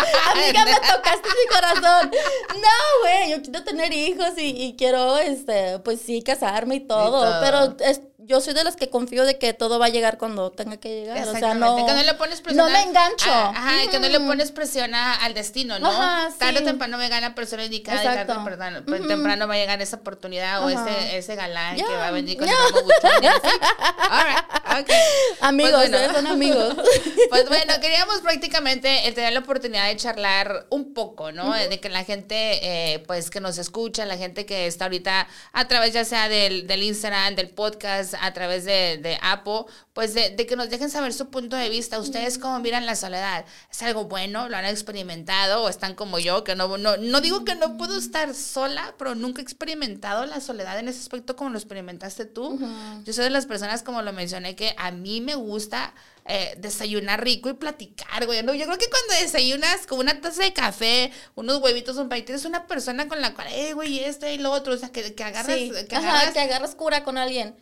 Ah. 0.00 0.32
Amiga, 0.32 0.64
me 0.64 0.74
tocaste 0.74 1.28
mi 1.28 1.54
corazón. 1.54 2.10
No, 2.54 3.02
güey, 3.02 3.30
yo 3.30 3.42
quiero 3.42 3.64
tener 3.64 3.92
hijos 3.92 4.30
y, 4.38 4.50
y 4.64 4.76
quiero, 4.76 5.18
este, 5.18 5.78
pues 5.80 6.00
sí, 6.00 6.22
casarme 6.22 6.76
y 6.76 6.80
todo. 6.80 7.20
todo. 7.22 7.40
Pero 7.40 7.76
es- 7.80 8.00
yo 8.20 8.40
soy 8.40 8.52
de 8.52 8.64
las 8.64 8.74
que 8.74 8.90
confío 8.90 9.24
de 9.24 9.38
que 9.38 9.52
todo 9.54 9.78
va 9.78 9.86
a 9.86 9.88
llegar 9.90 10.18
cuando 10.18 10.50
tenga 10.50 10.76
que 10.76 10.88
llegar. 11.02 11.28
O 11.28 11.32
sea, 11.38 11.54
no. 11.54 11.76
que 11.76 11.92
no 11.92 12.02
le 12.02 12.14
pones 12.14 12.40
presión. 12.40 12.66
No 12.66 12.72
me 12.72 12.82
engancho. 12.82 13.30
a- 13.30 13.50
ajá, 13.50 13.84
y 13.84 13.88
que 13.88 14.00
no 14.00 14.08
le 14.08 14.18
Ujú. 14.18 14.26
pones 14.26 14.50
presión 14.50 14.94
a- 14.94 15.14
al 15.14 15.34
destino, 15.34 15.78
¿no? 15.78 15.88
Ajá, 15.88 16.28
Tarde 16.36 16.56
o 16.56 16.58
sí. 16.60 16.64
temprano 16.64 16.96
va 16.98 17.04
a 17.04 17.06
llegar 17.06 17.22
la 17.22 17.34
persona 17.36 17.64
indicada 17.64 18.00
y 18.02 18.04
tarde 18.04 18.18
o 18.18 18.22
Exacto. 18.22 18.44
temprano, 18.44 18.82
pues, 18.86 19.06
temprano 19.06 19.46
va 19.46 19.54
a 19.54 19.56
llegar 19.56 19.80
esa 19.80 19.96
oportunidad 19.96 20.64
o 20.64 20.68
ese, 20.68 21.16
ese 21.16 21.36
galán 21.36 21.76
que 21.76 21.82
Ya. 21.82 21.88
va 21.96 22.08
a 22.08 22.10
venir 22.10 22.36
con 22.38 22.48
Ya. 22.48 22.54
el 22.54 23.32
right, 24.78 24.90
Amigos, 25.40 25.72
pues 25.88 25.90
bueno. 25.90 26.14
son 26.14 26.26
amigos. 26.26 26.74
Pues 27.30 27.46
bueno, 27.48 27.74
queríamos 27.80 28.20
prácticamente 28.22 29.02
tener 29.14 29.32
la 29.34 29.40
oportunidad 29.40 29.86
de 29.86 29.96
charlar 29.96 30.66
un 30.70 30.94
poco, 30.94 31.30
¿no? 31.30 31.52
De 31.52 31.78
que 31.78 31.88
la 31.90 32.02
gente, 32.04 32.58
eh, 32.94 33.00
pues, 33.06 33.28
que 33.30 33.40
nos 33.40 33.58
escucha, 33.58 34.06
la 34.06 34.16
gente 34.16 34.46
que 34.46 34.66
está 34.66 34.86
ahorita 34.86 35.28
a 35.52 35.68
través 35.68 35.92
ya 35.92 36.04
sea 36.04 36.28
del, 36.28 36.66
del 36.66 36.82
Instagram, 36.84 37.34
del 37.36 37.50
podcast, 37.50 38.07
a 38.14 38.32
través 38.32 38.64
de, 38.64 38.98
de 39.02 39.18
Apple, 39.22 39.64
pues 39.92 40.14
de, 40.14 40.30
de, 40.30 40.46
que 40.46 40.56
nos 40.56 40.70
dejen 40.70 40.90
saber 40.90 41.12
su 41.12 41.30
punto 41.30 41.56
de 41.56 41.68
vista. 41.68 41.98
¿Ustedes 41.98 42.38
cómo 42.38 42.58
miran 42.60 42.86
la 42.86 42.96
soledad? 42.96 43.44
¿Es 43.70 43.82
algo 43.82 44.04
bueno? 44.04 44.48
¿Lo 44.48 44.56
han 44.56 44.64
experimentado? 44.64 45.64
¿O 45.64 45.68
están 45.68 45.94
como 45.94 46.18
yo? 46.18 46.44
Que 46.44 46.54
no, 46.54 46.78
no, 46.78 46.96
no 46.96 47.20
digo 47.20 47.44
que 47.44 47.54
no 47.54 47.76
puedo 47.76 47.98
estar 47.98 48.34
sola, 48.34 48.94
pero 48.98 49.14
nunca 49.14 49.40
he 49.40 49.44
experimentado 49.44 50.26
la 50.26 50.40
soledad 50.40 50.78
en 50.78 50.88
ese 50.88 51.00
aspecto 51.00 51.36
como 51.36 51.50
lo 51.50 51.58
experimentaste 51.58 52.24
tú. 52.24 52.58
Yo 53.04 53.12
soy 53.12 53.24
de 53.24 53.30
las 53.30 53.46
personas, 53.46 53.82
como 53.82 54.02
lo 54.02 54.12
mencioné, 54.12 54.56
que 54.56 54.74
a 54.76 54.90
mí 54.90 55.20
me 55.20 55.34
gusta 55.34 55.94
eh, 56.30 56.56
desayunar 56.58 57.24
rico 57.24 57.48
y 57.48 57.54
platicar, 57.54 58.26
güey. 58.26 58.42
No, 58.42 58.52
yo 58.54 58.66
creo 58.66 58.76
que 58.76 58.90
cuando 58.90 59.24
desayunas 59.24 59.86
con 59.86 59.98
una 59.98 60.20
taza 60.20 60.42
de 60.42 60.52
café, 60.52 61.10
unos 61.34 61.62
huevitos, 61.62 61.96
un 61.96 62.10
país, 62.10 62.26
tienes 62.26 62.44
una 62.44 62.66
persona 62.66 63.08
con 63.08 63.22
la 63.22 63.34
cual, 63.34 63.48
eh, 63.50 63.72
güey, 63.72 64.00
este 64.00 64.34
y 64.34 64.38
lo 64.38 64.52
otro, 64.52 64.74
o 64.74 64.76
sea, 64.76 64.90
que, 64.90 65.14
que 65.14 65.24
agarras, 65.24 65.56
que, 65.56 65.96
agarras, 65.96 66.32
que 66.34 66.40
agarras 66.40 66.74
cura 66.74 67.02
con 67.02 67.16
alguien. 67.16 67.56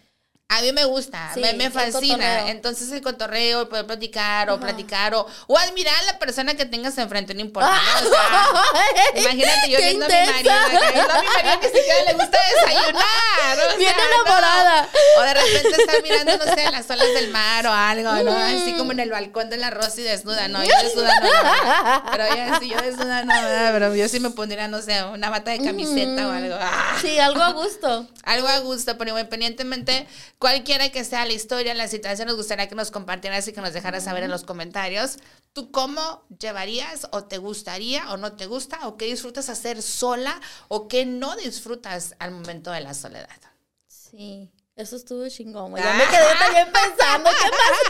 A 0.48 0.62
mí 0.62 0.70
me 0.70 0.84
gusta, 0.84 1.32
me, 1.56 1.70
fascina. 1.72 2.50
Entonces 2.50 2.92
el 2.92 3.02
cotorreo, 3.02 3.68
poder 3.68 3.84
platicar 3.84 4.48
o 4.50 4.60
platicar 4.60 5.12
o, 5.16 5.26
o, 5.48 5.58
admirar 5.58 5.92
a 5.96 6.12
la 6.12 6.18
persona 6.20 6.54
que 6.54 6.64
tengas 6.64 6.96
enfrente, 6.98 7.34
no 7.34 7.40
importa. 7.40 7.68
imagínate 9.16 9.68
yo 9.68 9.78
viendo 9.78 10.06
a 10.06 10.08
mi 10.08 10.14
marido, 10.14 10.52
viendo 10.70 11.12
a 11.12 11.20
mi 11.20 11.26
marido 11.26 11.60
que 11.60 11.66
siquiera 11.66 12.04
le 12.06 12.12
gusta 12.12 12.38
desayunar. 12.48 13.76
Bien 13.76 13.92
enamorada. 13.92 14.88
O 15.18 15.22
de 15.22 15.34
repente 15.34 15.82
estar 15.82 16.02
mirando, 16.04 16.36
no 16.36 16.54
sé, 16.54 16.70
las 16.70 16.88
olas 16.90 17.08
del 17.14 17.30
mar 17.30 17.66
o 17.66 17.72
algo, 17.72 18.12
¿no? 18.22 18.36
Así 18.36 18.72
como 18.78 18.92
en 18.92 19.00
el 19.00 19.10
balcón 19.10 19.50
de 19.50 19.56
la 19.56 19.70
Rosy 19.70 20.02
desnuda, 20.02 20.46
no, 20.46 20.62
yo 20.62 20.72
desnuda 20.80 21.12
no. 21.22 22.10
Pero 22.12 22.36
ya 22.36 22.60
sí, 22.60 22.68
yo 22.68 22.80
desnuda 22.80 23.24
no, 23.24 23.32
pero 23.72 23.96
yo 23.96 24.08
sí 24.08 24.20
me 24.20 24.30
pondría, 24.30 24.68
no 24.68 24.80
sé, 24.80 25.02
una 25.02 25.28
bata 25.28 25.50
de 25.50 25.58
camiseta 25.58 26.28
o 26.28 26.30
algo. 26.30 26.56
Sí, 27.02 27.18
algo 27.18 27.42
a 27.42 27.50
gusto. 27.50 28.06
algo 28.22 28.46
a 28.46 28.60
gusto, 28.60 28.96
pero 28.96 29.10
independientemente 29.10 30.06
Cualquiera 30.38 30.90
que 30.90 31.02
sea 31.02 31.24
la 31.24 31.32
historia, 31.32 31.72
la 31.74 31.88
situación, 31.88 32.28
nos 32.28 32.36
gustaría 32.36 32.68
que 32.68 32.74
nos 32.74 32.90
compartieras 32.90 33.48
y 33.48 33.52
que 33.54 33.62
nos 33.62 33.72
dejaras 33.72 34.04
saber 34.04 34.22
en 34.22 34.30
los 34.30 34.44
comentarios. 34.44 35.16
¿Tú 35.54 35.70
cómo 35.70 36.26
llevarías 36.38 37.08
o 37.12 37.24
te 37.24 37.38
gustaría 37.38 38.12
o 38.12 38.18
no 38.18 38.34
te 38.34 38.44
gusta 38.44 38.86
o 38.86 38.98
qué 38.98 39.06
disfrutas 39.06 39.48
hacer 39.48 39.80
sola 39.80 40.38
o 40.68 40.88
qué 40.88 41.06
no 41.06 41.36
disfrutas 41.36 42.14
al 42.18 42.32
momento 42.32 42.70
de 42.70 42.80
la 42.80 42.92
soledad? 42.92 43.40
Sí, 43.86 44.50
eso 44.76 44.96
estuvo 44.96 45.26
chingón. 45.30 45.74
Ya 45.74 45.94
me 45.94 46.04
quedé 46.04 46.34
también 46.38 46.68
pensando, 46.70 47.30
¿qué 47.30 47.50
más? 47.50 47.80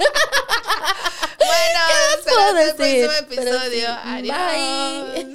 bueno, 1.38 1.80
hasta 2.14 2.62
el 2.62 2.74
próximo 2.76 3.12
episodio. 3.12 3.88
Adiós. 4.04 4.36
Bye. 5.14 5.34